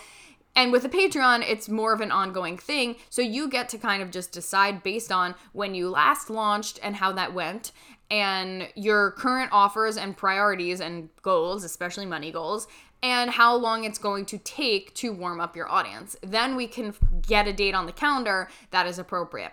and 0.58 0.72
with 0.72 0.84
a 0.84 0.88
Patreon, 0.88 1.48
it's 1.48 1.68
more 1.68 1.92
of 1.92 2.00
an 2.00 2.10
ongoing 2.10 2.58
thing. 2.58 2.96
So 3.10 3.22
you 3.22 3.48
get 3.48 3.68
to 3.68 3.78
kind 3.78 4.02
of 4.02 4.10
just 4.10 4.32
decide 4.32 4.82
based 4.82 5.12
on 5.12 5.36
when 5.52 5.76
you 5.76 5.88
last 5.88 6.30
launched 6.30 6.80
and 6.82 6.96
how 6.96 7.12
that 7.12 7.32
went, 7.32 7.70
and 8.10 8.68
your 8.74 9.12
current 9.12 9.50
offers 9.52 9.96
and 9.96 10.16
priorities 10.16 10.80
and 10.80 11.10
goals, 11.22 11.62
especially 11.62 12.06
money 12.06 12.32
goals, 12.32 12.66
and 13.04 13.30
how 13.30 13.54
long 13.54 13.84
it's 13.84 13.98
going 13.98 14.24
to 14.24 14.38
take 14.38 14.92
to 14.96 15.12
warm 15.12 15.40
up 15.40 15.54
your 15.54 15.70
audience. 15.70 16.16
Then 16.24 16.56
we 16.56 16.66
can 16.66 16.92
get 17.24 17.46
a 17.46 17.52
date 17.52 17.76
on 17.76 17.86
the 17.86 17.92
calendar 17.92 18.48
that 18.72 18.84
is 18.84 18.98
appropriate. 18.98 19.52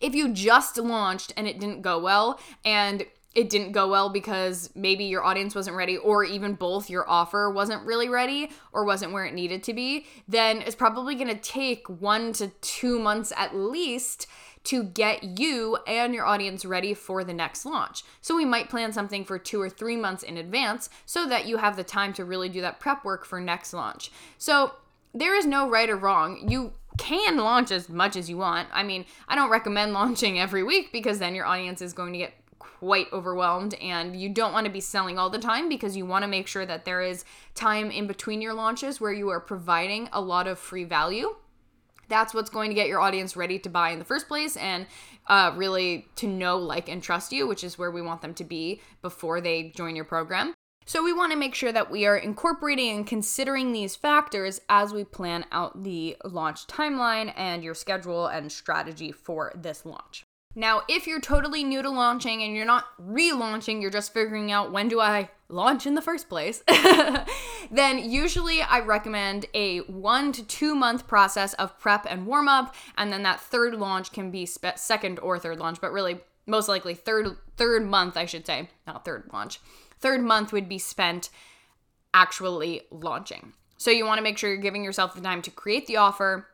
If 0.00 0.14
you 0.14 0.32
just 0.32 0.78
launched 0.78 1.34
and 1.36 1.46
it 1.46 1.60
didn't 1.60 1.82
go 1.82 1.98
well, 1.98 2.40
and 2.64 3.04
it 3.34 3.50
didn't 3.50 3.72
go 3.72 3.88
well 3.88 4.08
because 4.08 4.70
maybe 4.74 5.04
your 5.04 5.24
audience 5.24 5.54
wasn't 5.54 5.76
ready, 5.76 5.96
or 5.96 6.24
even 6.24 6.54
both, 6.54 6.88
your 6.88 7.08
offer 7.08 7.50
wasn't 7.50 7.84
really 7.84 8.08
ready 8.08 8.50
or 8.72 8.84
wasn't 8.84 9.12
where 9.12 9.24
it 9.24 9.34
needed 9.34 9.62
to 9.64 9.74
be, 9.74 10.06
then 10.28 10.62
it's 10.62 10.76
probably 10.76 11.14
gonna 11.14 11.34
take 11.34 11.88
one 11.88 12.32
to 12.34 12.48
two 12.60 12.98
months 12.98 13.32
at 13.36 13.54
least 13.54 14.26
to 14.64 14.82
get 14.82 15.38
you 15.38 15.76
and 15.86 16.14
your 16.14 16.24
audience 16.24 16.64
ready 16.64 16.94
for 16.94 17.22
the 17.22 17.34
next 17.34 17.66
launch. 17.66 18.02
So 18.20 18.34
we 18.34 18.46
might 18.46 18.70
plan 18.70 18.92
something 18.92 19.24
for 19.24 19.38
two 19.38 19.60
or 19.60 19.68
three 19.68 19.96
months 19.96 20.22
in 20.22 20.38
advance 20.38 20.88
so 21.04 21.26
that 21.28 21.46
you 21.46 21.58
have 21.58 21.76
the 21.76 21.84
time 21.84 22.14
to 22.14 22.24
really 22.24 22.48
do 22.48 22.62
that 22.62 22.80
prep 22.80 23.04
work 23.04 23.26
for 23.26 23.40
next 23.40 23.74
launch. 23.74 24.10
So 24.38 24.72
there 25.12 25.34
is 25.34 25.44
no 25.44 25.68
right 25.68 25.90
or 25.90 25.96
wrong. 25.96 26.48
You 26.48 26.72
can 26.96 27.36
launch 27.36 27.70
as 27.70 27.88
much 27.88 28.16
as 28.16 28.30
you 28.30 28.36
want. 28.36 28.68
I 28.72 28.82
mean, 28.82 29.04
I 29.28 29.34
don't 29.34 29.50
recommend 29.50 29.92
launching 29.94 30.38
every 30.38 30.62
week 30.62 30.92
because 30.92 31.18
then 31.18 31.34
your 31.34 31.46
audience 31.46 31.82
is 31.82 31.92
going 31.92 32.12
to 32.12 32.18
get 32.18 32.32
quite 32.84 33.10
overwhelmed 33.14 33.72
and 33.74 34.14
you 34.20 34.28
don't 34.28 34.52
want 34.52 34.66
to 34.66 34.72
be 34.72 34.80
selling 34.80 35.18
all 35.18 35.30
the 35.30 35.38
time 35.38 35.70
because 35.70 35.96
you 35.96 36.04
want 36.04 36.22
to 36.22 36.28
make 36.28 36.46
sure 36.46 36.66
that 36.66 36.84
there 36.84 37.00
is 37.00 37.24
time 37.54 37.90
in 37.90 38.06
between 38.06 38.42
your 38.42 38.52
launches 38.52 39.00
where 39.00 39.12
you 39.12 39.30
are 39.30 39.40
providing 39.40 40.06
a 40.12 40.20
lot 40.20 40.46
of 40.46 40.58
free 40.58 40.84
value 40.84 41.34
that's 42.08 42.34
what's 42.34 42.50
going 42.50 42.70
to 42.70 42.74
get 42.74 42.88
your 42.88 43.00
audience 43.00 43.36
ready 43.36 43.58
to 43.58 43.70
buy 43.70 43.90
in 43.90 43.98
the 43.98 44.04
first 44.04 44.28
place 44.28 44.56
and 44.56 44.86
uh, 45.26 45.52
really 45.56 46.06
to 46.16 46.26
know, 46.26 46.58
like, 46.58 46.88
and 46.88 47.02
trust 47.02 47.32
you, 47.32 47.46
which 47.46 47.64
is 47.64 47.78
where 47.78 47.90
we 47.90 48.02
want 48.02 48.20
them 48.20 48.34
to 48.34 48.44
be 48.44 48.80
before 49.00 49.40
they 49.40 49.72
join 49.74 49.96
your 49.96 50.04
program. 50.04 50.52
So, 50.86 51.02
we 51.02 51.14
want 51.14 51.32
to 51.32 51.38
make 51.38 51.54
sure 51.54 51.72
that 51.72 51.90
we 51.90 52.04
are 52.04 52.16
incorporating 52.16 52.94
and 52.94 53.06
considering 53.06 53.72
these 53.72 53.96
factors 53.96 54.60
as 54.68 54.92
we 54.92 55.02
plan 55.02 55.46
out 55.50 55.82
the 55.82 56.16
launch 56.24 56.66
timeline 56.66 57.32
and 57.36 57.64
your 57.64 57.74
schedule 57.74 58.26
and 58.26 58.52
strategy 58.52 59.10
for 59.10 59.50
this 59.54 59.86
launch. 59.86 60.24
Now, 60.56 60.82
if 60.88 61.06
you're 61.06 61.20
totally 61.20 61.64
new 61.64 61.82
to 61.82 61.90
launching 61.90 62.42
and 62.42 62.54
you're 62.54 62.64
not 62.64 62.86
relaunching, 63.00 63.82
you're 63.82 63.90
just 63.90 64.12
figuring 64.12 64.52
out 64.52 64.70
when 64.70 64.88
do 64.88 65.00
I 65.00 65.30
launch 65.48 65.86
in 65.86 65.94
the 65.94 66.02
first 66.02 66.28
place, 66.28 66.62
then 67.70 67.98
usually 67.98 68.62
I 68.62 68.80
recommend 68.80 69.46
a 69.52 69.78
one 69.80 70.30
to 70.32 70.44
two 70.44 70.74
month 70.74 71.08
process 71.08 71.54
of 71.54 71.78
prep 71.78 72.06
and 72.08 72.26
warm 72.26 72.48
up, 72.48 72.74
and 72.96 73.12
then 73.12 73.24
that 73.24 73.40
third 73.40 73.74
launch 73.74 74.12
can 74.12 74.30
be 74.30 74.46
spe- 74.46 74.76
second 74.76 75.18
or 75.18 75.38
third 75.38 75.58
launch, 75.58 75.80
but 75.80 75.92
really 75.92 76.20
most 76.46 76.68
likely 76.68 76.94
third 76.94 77.36
third 77.56 77.84
month 77.84 78.16
I 78.16 78.26
should 78.26 78.46
say, 78.46 78.68
not 78.86 79.04
third 79.04 79.30
launch. 79.32 79.60
Third 79.98 80.20
month 80.22 80.52
would 80.52 80.68
be 80.68 80.78
spent 80.78 81.30
actually 82.12 82.82
launching. 82.90 83.54
So 83.76 83.90
you 83.90 84.06
want 84.06 84.18
to 84.18 84.22
make 84.22 84.38
sure 84.38 84.50
you're 84.50 84.58
giving 84.58 84.84
yourself 84.84 85.14
the 85.14 85.20
time 85.20 85.42
to 85.42 85.50
create 85.50 85.86
the 85.86 85.96
offer, 85.96 86.46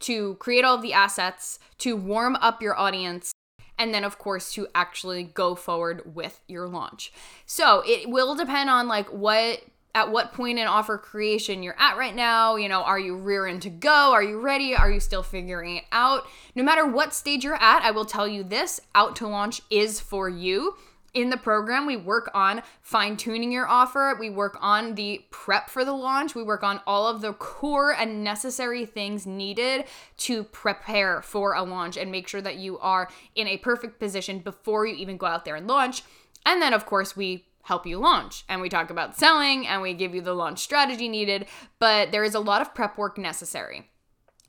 to 0.00 0.34
create 0.36 0.64
all 0.64 0.78
the 0.78 0.92
assets, 0.92 1.58
to 1.78 1.96
warm 1.96 2.36
up 2.36 2.62
your 2.62 2.78
audience, 2.78 3.32
and 3.78 3.94
then 3.94 4.04
of 4.04 4.18
course 4.18 4.52
to 4.54 4.66
actually 4.74 5.22
go 5.22 5.54
forward 5.54 6.14
with 6.14 6.40
your 6.48 6.68
launch. 6.68 7.12
So 7.46 7.82
it 7.86 8.08
will 8.08 8.34
depend 8.34 8.70
on 8.70 8.88
like 8.88 9.08
what 9.08 9.62
at 9.94 10.12
what 10.12 10.32
point 10.32 10.58
in 10.58 10.66
offer 10.66 10.98
creation 10.98 11.62
you're 11.62 11.78
at 11.78 11.96
right 11.96 12.14
now. 12.14 12.56
You 12.56 12.68
know, 12.68 12.82
are 12.82 13.00
you 13.00 13.16
rearing 13.16 13.58
to 13.60 13.70
go? 13.70 14.12
Are 14.12 14.22
you 14.22 14.40
ready? 14.40 14.74
Are 14.74 14.90
you 14.90 15.00
still 15.00 15.22
figuring 15.22 15.76
it 15.76 15.84
out? 15.90 16.24
No 16.54 16.62
matter 16.62 16.86
what 16.86 17.14
stage 17.14 17.44
you're 17.44 17.54
at, 17.54 17.82
I 17.82 17.90
will 17.90 18.04
tell 18.04 18.28
you 18.28 18.44
this 18.44 18.80
out 18.94 19.16
to 19.16 19.26
launch 19.26 19.60
is 19.70 19.98
for 19.98 20.28
you 20.28 20.76
in 21.14 21.30
the 21.30 21.36
program, 21.36 21.86
we 21.86 21.96
work 21.96 22.30
on 22.34 22.62
fine 22.80 23.16
tuning 23.16 23.50
your 23.50 23.66
offer. 23.66 24.14
We 24.18 24.30
work 24.30 24.58
on 24.60 24.94
the 24.94 25.24
prep 25.30 25.70
for 25.70 25.84
the 25.84 25.92
launch. 25.92 26.34
We 26.34 26.42
work 26.42 26.62
on 26.62 26.80
all 26.86 27.06
of 27.06 27.20
the 27.20 27.32
core 27.32 27.92
and 27.92 28.22
necessary 28.22 28.84
things 28.84 29.26
needed 29.26 29.84
to 30.18 30.44
prepare 30.44 31.22
for 31.22 31.54
a 31.54 31.62
launch 31.62 31.96
and 31.96 32.10
make 32.10 32.28
sure 32.28 32.42
that 32.42 32.56
you 32.56 32.78
are 32.78 33.08
in 33.34 33.46
a 33.46 33.56
perfect 33.58 33.98
position 33.98 34.40
before 34.40 34.86
you 34.86 34.94
even 34.96 35.16
go 35.16 35.26
out 35.26 35.44
there 35.44 35.56
and 35.56 35.66
launch. 35.66 36.02
And 36.44 36.60
then, 36.60 36.72
of 36.72 36.86
course, 36.86 37.16
we 37.16 37.46
help 37.62 37.86
you 37.86 37.98
launch 37.98 38.44
and 38.48 38.60
we 38.60 38.68
talk 38.68 38.88
about 38.88 39.16
selling 39.16 39.66
and 39.66 39.82
we 39.82 39.92
give 39.92 40.14
you 40.14 40.22
the 40.22 40.34
launch 40.34 40.58
strategy 40.58 41.08
needed, 41.08 41.46
but 41.78 42.12
there 42.12 42.24
is 42.24 42.34
a 42.34 42.40
lot 42.40 42.62
of 42.62 42.74
prep 42.74 42.96
work 42.96 43.18
necessary. 43.18 43.90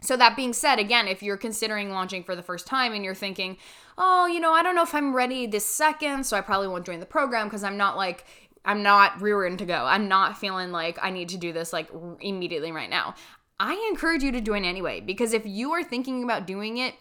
So, 0.02 0.16
that 0.18 0.36
being 0.36 0.54
said, 0.54 0.80
again, 0.80 1.08
if 1.08 1.22
you're 1.22 1.38
considering 1.38 1.92
launching 1.92 2.24
for 2.24 2.36
the 2.36 2.44
first 2.44 2.66
time 2.66 2.94
and 2.94 3.04
you're 3.04 3.16
thinking, 3.16 3.58
oh, 3.98 4.28
you 4.28 4.40
know, 4.40 4.54
I 4.54 4.64
don't 4.64 4.76
know 4.76 4.84
if 4.84 4.96
I'm 4.96 5.14
ready 5.14 5.46
this 5.46 5.66
second, 5.66 6.26
so 6.26 6.38
I 6.38 6.42
probably 6.42 6.68
won't 6.68 6.86
join 6.86 7.00
the 7.00 7.06
program 7.06 7.48
because 7.48 7.64
I'm 7.64 7.78
not 7.78 7.98
like, 7.98 8.26
I'm 8.64 8.84
not 8.84 9.22
rearing 9.22 9.58
to 9.58 9.66
go. 9.66 9.86
I'm 9.86 10.08
not 10.08 10.38
feeling 10.38 10.72
like 10.72 10.98
I 11.02 11.10
need 11.10 11.30
to 11.30 11.38
do 11.38 11.52
this 11.52 11.74
like 11.74 11.90
immediately 12.22 12.72
right 12.72 12.90
now. 12.90 13.16
I 13.60 13.90
encourage 13.92 14.24
you 14.24 14.32
to 14.32 14.42
join 14.42 14.64
anyway 14.64 15.02
because 15.02 15.34
if 15.34 15.46
you 15.46 15.72
are 15.74 15.84
thinking 15.84 16.24
about 16.24 16.48
doing 16.48 16.78
it 16.78 16.96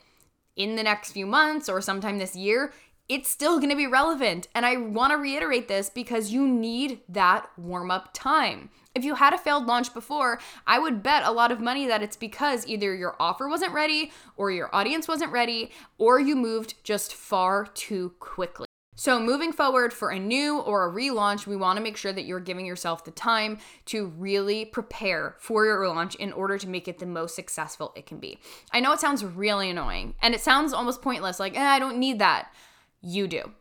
in 0.57 0.75
the 0.75 0.83
next 0.83 1.13
few 1.13 1.25
months 1.25 1.69
or 1.69 1.81
sometime 1.81 2.19
this 2.19 2.35
year, 2.35 2.73
it's 3.09 3.31
still 3.31 3.59
going 3.59 3.71
to 3.71 3.77
be 3.77 3.87
relevant. 3.87 4.49
And 4.55 4.67
I 4.67 4.77
want 4.77 5.13
to 5.13 5.17
reiterate 5.17 5.69
this 5.69 5.89
because 5.89 6.31
you 6.31 6.47
need 6.47 7.01
that 7.09 7.49
warm 7.57 7.91
up 7.91 8.11
time. 8.13 8.71
If 8.95 9.05
you 9.05 9.15
had 9.15 9.33
a 9.33 9.39
failed 9.39 9.67
launch 9.67 9.95
before, 9.95 10.41
I 10.67 10.79
would 10.79 11.03
bet 11.03 11.23
a 11.25 11.33
lot 11.33 11.53
of 11.53 11.61
money 11.61 11.87
that 11.87 12.03
it's 12.03 12.17
because 12.17 12.67
either 12.67 12.95
your 12.95 13.17
offer 13.21 13.49
wasn't 13.49 13.73
ready, 13.73 14.11
or 14.37 14.51
your 14.51 14.75
audience 14.75 15.09
wasn't 15.09 15.33
ready, 15.33 15.71
or 15.99 16.21
you 16.21 16.37
moved 16.37 16.75
just 16.83 17.15
far 17.15 17.67
too 17.67 18.15
quickly. 18.19 18.67
So, 18.97 19.21
moving 19.21 19.53
forward 19.53 19.93
for 19.93 20.11
a 20.11 20.19
new 20.19 20.59
or 20.59 20.85
a 20.85 20.93
relaunch, 20.93 21.47
we 21.47 21.55
want 21.55 21.77
to 21.77 21.83
make 21.83 21.97
sure 21.97 22.13
that 22.13 22.25
you're 22.25 22.41
giving 22.41 22.67
yourself 22.67 23.05
the 23.05 23.13
time 23.13 23.59
to 23.87 24.07
really 24.07 24.65
prepare 24.65 25.37
for 25.39 25.65
your 25.65 25.87
launch 25.87 26.17
in 26.17 26.33
order 26.33 26.59
to 26.59 26.69
make 26.69 26.89
it 26.89 26.99
the 26.99 27.07
most 27.07 27.37
successful 27.37 27.93
it 27.95 28.07
can 28.07 28.19
be. 28.19 28.41
I 28.73 28.81
know 28.81 28.93
it 28.93 28.99
sounds 28.99 29.25
really 29.25 29.71
annoying 29.71 30.17
and 30.21 30.35
it 30.35 30.41
sounds 30.41 30.73
almost 30.73 31.01
pointless 31.01 31.39
like, 31.39 31.57
eh, 31.57 31.63
I 31.63 31.79
don't 31.79 31.99
need 31.99 32.19
that. 32.19 32.53
You 33.01 33.27
do. 33.27 33.53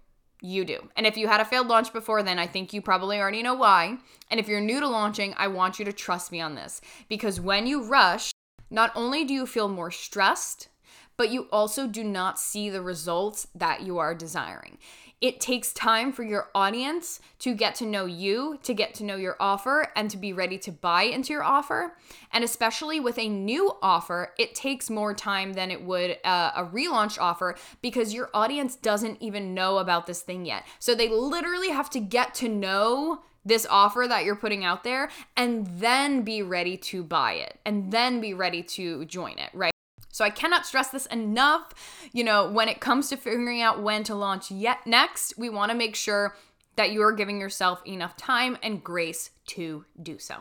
You 0.41 0.65
do. 0.65 0.89
And 0.95 1.08
if 1.08 1.17
you 1.17 1.28
had 1.28 1.41
a 1.41 1.45
failed 1.45 1.67
launch 1.67 1.91
before 1.91 2.21
then, 2.21 2.38
I 2.38 2.45
think 2.45 2.71
you 2.71 2.82
probably 2.82 3.19
already 3.19 3.41
know 3.41 3.56
why. 3.56 3.97
And 4.30 4.39
if 4.39 4.47
you're 4.47 4.62
new 4.62 4.80
to 4.80 4.88
launching, 4.88 5.34
I 5.38 5.47
want 5.47 5.80
you 5.80 5.86
to 5.86 5.93
trust 5.93 6.32
me 6.32 6.41
on 6.41 6.56
this 6.56 6.80
because 7.10 7.41
when 7.41 7.65
you 7.65 7.84
rush, 7.84 8.32
not 8.69 8.91
only 8.95 9.23
do 9.23 9.34
you 9.34 9.45
feel 9.45 9.67
more 9.67 9.91
stressed, 9.91 10.69
but 11.17 11.32
you 11.32 11.47
also 11.52 11.88
do 11.88 12.04
not 12.04 12.39
see 12.39 12.69
the 12.69 12.82
results 12.82 13.47
that 13.56 13.82
you 13.82 13.97
are 13.97 14.13
desiring. 14.13 14.78
It 15.19 15.39
takes 15.39 15.73
time 15.73 16.12
for 16.12 16.23
your 16.23 16.49
audience 16.53 17.19
to 17.39 17.56
get 17.56 17.73
to 17.75 17.86
know 17.88 18.06
you, 18.06 18.60
to 18.62 18.73
get 18.75 18.93
to 18.95 19.03
know 19.03 19.15
your 19.15 19.36
offer, 19.39 19.88
and 19.95 20.12
to 20.12 20.17
be 20.17 20.32
ready 20.32 20.60
to 20.60 20.71
buy 20.71 21.03
into 21.03 21.34
your 21.34 21.43
offer. 21.43 21.97
And 22.32 22.43
especially 22.43 22.99
with 22.99 23.17
a 23.17 23.27
new 23.27 23.73
offer, 23.82 24.34
it 24.38 24.53
takes 24.53 24.91
more 24.91 25.15
time 25.15 25.53
than 25.53 25.71
it 25.71 25.82
would 25.82 26.19
uh, 26.23 26.51
a 26.56 26.65
relaunch 26.65 27.17
offer 27.19 27.56
because 27.82 28.13
your 28.13 28.30
audience 28.34 28.75
doesn't 28.75 29.21
even 29.21 29.56
know 29.56 29.80
about 29.80 30.06
this 30.06 30.21
thing 30.21 30.45
yet. 30.45 30.65
So 30.77 30.93
they 30.93 31.10
literally 31.10 31.69
have 31.69 31.89
to 31.91 31.99
get 31.99 32.36
to 32.36 32.47
know 32.47 33.23
this 33.43 33.65
offer 33.69 34.06
that 34.08 34.23
you're 34.23 34.36
putting 34.36 34.63
out 34.63 34.84
there 34.84 35.10
and 35.36 35.65
then 35.80 36.21
be 36.21 36.43
ready 36.43 36.77
to 36.77 37.03
buy 37.03 37.34
it 37.34 37.60
and 37.65 37.91
then 37.91 38.21
be 38.21 38.34
ready 38.34 38.62
to 38.62 39.06
join 39.06 39.39
it, 39.39 39.49
right? 39.53 39.71
So 40.17 40.25
I 40.25 40.32
cannot 40.32 40.65
stress 40.65 40.89
this 40.89 41.06
enough. 41.06 41.73
You 42.12 42.23
know, 42.23 42.49
when 42.49 42.69
it 42.69 42.82
comes 42.82 43.08
to 43.10 43.17
figuring 43.17 43.62
out 43.62 43.84
when 43.84 44.03
to 44.06 44.15
launch 44.15 44.49
yet 44.49 44.88
next, 44.88 45.38
we 45.38 45.47
want 45.47 45.71
to 45.71 45.77
make 45.77 45.95
sure 45.95 46.36
that 46.75 46.89
you 46.91 47.03
are 47.03 47.12
giving 47.12 47.39
yourself 47.39 47.84
enough 47.86 48.17
time 48.17 48.58
and 48.63 48.84
grace 48.84 49.30
to 49.49 49.86
do 50.01 50.17
so. 50.17 50.38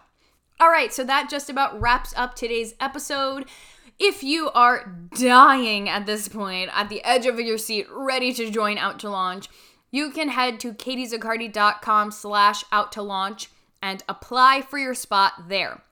All 0.59 0.71
right, 0.71 0.95
so 0.95 1.05
that 1.05 1.29
just 1.29 1.51
about 1.51 1.79
wraps 1.79 2.15
up 2.17 2.35
today's 2.35 2.75
episode. 2.81 3.45
If 3.99 4.23
you 4.23 4.51
are 4.53 4.97
dying 5.15 5.91
at 5.91 6.07
this 6.07 6.27
point, 6.27 6.71
at 6.73 6.89
the 6.89 7.05
edge 7.05 7.27
of 7.27 7.39
your 7.39 7.59
seat, 7.59 7.87
ready 7.91 8.33
to 8.33 8.51
join 8.51 8.79
Out 8.79 8.99
to 9.01 9.11
Launch, 9.11 9.49
you 9.91 10.11
can 10.11 10.31
head 10.31 10.59
to 10.61 10.73
katiezaccardi.com 10.73 12.12
slash 12.12 12.65
out 12.73 12.93
to 12.93 13.03
launch 13.03 13.51
and 13.83 14.03
apply 14.09 14.62
for 14.62 14.79
your 14.79 14.95
spot 14.95 15.49
there. 15.49 15.83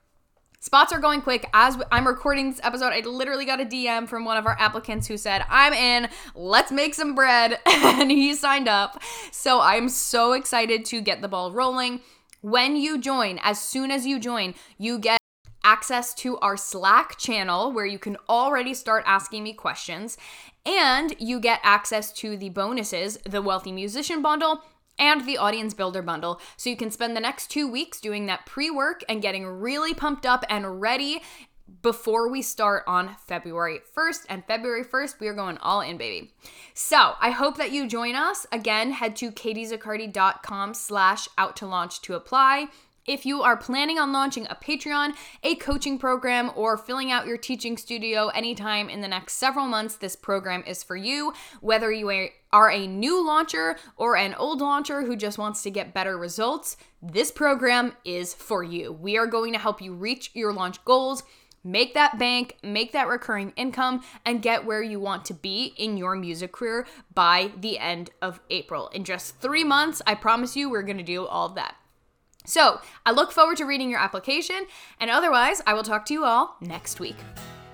Spots 0.65 0.91
are 0.91 0.99
going 0.99 1.21
quick. 1.21 1.47
As 1.53 1.77
I'm 1.91 2.07
recording 2.07 2.49
this 2.49 2.59
episode, 2.63 2.91
I 2.91 3.01
literally 3.01 3.45
got 3.45 3.61
a 3.61 3.65
DM 3.65 4.07
from 4.07 4.25
one 4.25 4.35
of 4.35 4.47
our 4.47 4.57
applicants 4.59 5.05
who 5.05 5.15
said, 5.15 5.45
I'm 5.47 5.73
in, 5.73 6.09
let's 6.33 6.71
make 6.71 6.95
some 6.95 7.13
bread. 7.13 7.59
and 7.67 8.09
he 8.09 8.33
signed 8.33 8.67
up. 8.67 8.99
So 9.29 9.61
I'm 9.61 9.89
so 9.89 10.33
excited 10.33 10.83
to 10.85 11.01
get 11.01 11.21
the 11.21 11.27
ball 11.27 11.51
rolling. 11.51 12.01
When 12.41 12.75
you 12.75 12.97
join, 12.97 13.39
as 13.43 13.61
soon 13.61 13.91
as 13.91 14.07
you 14.07 14.17
join, 14.17 14.55
you 14.79 14.97
get 14.97 15.19
access 15.63 16.15
to 16.15 16.39
our 16.39 16.57
Slack 16.57 17.19
channel 17.19 17.71
where 17.71 17.85
you 17.85 17.99
can 17.99 18.17
already 18.27 18.73
start 18.73 19.03
asking 19.05 19.43
me 19.43 19.53
questions. 19.53 20.17
And 20.65 21.15
you 21.19 21.39
get 21.39 21.59
access 21.61 22.11
to 22.13 22.37
the 22.37 22.49
bonuses, 22.49 23.19
the 23.23 23.43
Wealthy 23.43 23.71
Musician 23.71 24.23
Bundle 24.23 24.63
and 24.97 25.25
the 25.25 25.37
Audience 25.37 25.73
Builder 25.73 26.01
bundle. 26.01 26.39
So 26.57 26.69
you 26.69 26.77
can 26.77 26.91
spend 26.91 27.15
the 27.15 27.21
next 27.21 27.49
two 27.49 27.67
weeks 27.67 27.99
doing 27.99 28.25
that 28.27 28.45
pre 28.45 28.69
work 28.69 29.03
and 29.09 29.21
getting 29.21 29.45
really 29.45 29.93
pumped 29.93 30.25
up 30.25 30.45
and 30.49 30.81
ready 30.81 31.21
before 31.81 32.29
we 32.29 32.41
start 32.41 32.83
on 32.87 33.15
February 33.27 33.79
1st. 33.95 34.25
And 34.29 34.45
February 34.45 34.83
1st, 34.83 35.19
we 35.19 35.27
are 35.27 35.33
going 35.33 35.57
all 35.57 35.81
in, 35.81 35.97
baby. 35.97 36.33
So 36.73 37.13
I 37.19 37.31
hope 37.31 37.57
that 37.57 37.71
you 37.71 37.87
join 37.87 38.15
us. 38.15 38.45
Again, 38.51 38.91
head 38.91 39.15
to 39.17 39.31
katiezaccardi.com 39.31 40.73
slash 40.73 41.27
out 41.37 41.55
to 41.57 41.65
launch 41.65 42.01
to 42.01 42.13
apply. 42.13 42.67
If 43.05 43.23
you 43.23 43.43
are 43.43 43.55
planning 43.55 43.99
on 43.99 44.11
launching 44.11 44.47
a 44.49 44.55
Patreon, 44.55 45.13
a 45.43 45.53
coaching 45.55 45.99
program, 45.99 46.49
or 46.55 46.75
filling 46.75 47.11
out 47.11 47.27
your 47.27 47.37
teaching 47.37 47.77
studio 47.77 48.29
anytime 48.29 48.89
in 48.89 49.01
the 49.01 49.07
next 49.07 49.33
several 49.33 49.67
months, 49.67 49.97
this 49.97 50.15
program 50.15 50.63
is 50.65 50.83
for 50.83 50.95
you. 50.95 51.31
Whether 51.61 51.91
you 51.91 52.29
are 52.51 52.71
a 52.71 52.87
new 52.87 53.23
launcher 53.23 53.77
or 53.95 54.17
an 54.17 54.33
old 54.33 54.59
launcher 54.59 55.03
who 55.03 55.15
just 55.15 55.37
wants 55.37 55.61
to 55.61 55.69
get 55.69 55.93
better 55.93 56.17
results, 56.17 56.77
this 56.99 57.31
program 57.31 57.93
is 58.05 58.33
for 58.33 58.63
you. 58.63 58.91
We 58.91 59.19
are 59.19 59.27
going 59.27 59.53
to 59.53 59.59
help 59.59 59.83
you 59.83 59.93
reach 59.93 60.31
your 60.33 60.51
launch 60.51 60.83
goals 60.83 61.21
make 61.67 61.95
that 61.95 62.19
bank, 62.19 62.55
make 62.61 62.91
that 62.91 63.07
recurring 63.07 63.51
income, 63.55 64.03
and 64.23 64.41
get 64.43 64.65
where 64.65 64.83
you 64.83 64.99
want 64.99 65.25
to 65.25 65.33
be 65.33 65.73
in 65.77 65.97
your 65.97 66.15
music 66.15 66.51
career 66.51 66.85
by 67.15 67.51
the 67.59 67.79
end 67.79 68.11
of 68.21 68.39
April. 68.51 68.87
In 68.89 69.03
just 69.03 69.39
three 69.41 69.63
months, 69.63 69.99
I 70.05 70.13
promise 70.13 70.55
you, 70.55 70.69
we're 70.69 70.83
gonna 70.83 71.01
do 71.01 71.25
all 71.25 71.47
of 71.47 71.55
that. 71.55 71.75
So 72.45 72.79
I 73.05 73.11
look 73.11 73.31
forward 73.31 73.57
to 73.57 73.65
reading 73.65 73.89
your 73.89 73.99
application, 73.99 74.65
and 74.99 75.09
otherwise, 75.09 75.61
I 75.65 75.73
will 75.73 75.83
talk 75.83 76.05
to 76.07 76.13
you 76.13 76.23
all 76.23 76.55
next 76.61 76.99
week. 76.99 77.17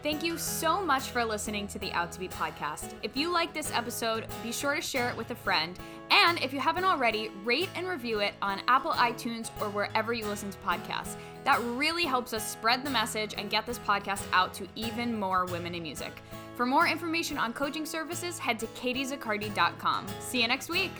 Thank 0.03 0.23
you 0.23 0.35
so 0.39 0.81
much 0.81 1.11
for 1.11 1.23
listening 1.23 1.67
to 1.67 1.77
the 1.77 1.91
Out 1.93 2.11
to 2.13 2.19
Be 2.19 2.27
podcast. 2.27 2.93
If 3.03 3.15
you 3.15 3.31
like 3.31 3.53
this 3.53 3.71
episode, 3.71 4.25
be 4.41 4.51
sure 4.51 4.73
to 4.73 4.81
share 4.81 5.09
it 5.09 5.15
with 5.15 5.29
a 5.29 5.35
friend. 5.35 5.77
And 6.09 6.41
if 6.41 6.51
you 6.51 6.59
haven't 6.59 6.85
already, 6.85 7.29
rate 7.43 7.69
and 7.75 7.87
review 7.87 8.19
it 8.19 8.33
on 8.41 8.61
Apple 8.67 8.93
iTunes 8.93 9.51
or 9.61 9.69
wherever 9.69 10.11
you 10.11 10.25
listen 10.25 10.49
to 10.49 10.57
podcasts. 10.59 11.17
That 11.43 11.61
really 11.61 12.05
helps 12.05 12.33
us 12.33 12.51
spread 12.51 12.83
the 12.83 12.89
message 12.89 13.35
and 13.37 13.49
get 13.49 13.67
this 13.67 13.77
podcast 13.79 14.23
out 14.33 14.55
to 14.55 14.67
even 14.75 15.17
more 15.19 15.45
women 15.45 15.75
in 15.75 15.83
music. 15.83 16.23
For 16.55 16.65
more 16.65 16.87
information 16.87 17.37
on 17.37 17.53
coaching 17.53 17.85
services, 17.85 18.39
head 18.39 18.57
to 18.59 18.67
katiezaccardi.com. 18.67 20.07
See 20.19 20.41
you 20.41 20.47
next 20.47 20.69
week. 20.69 20.91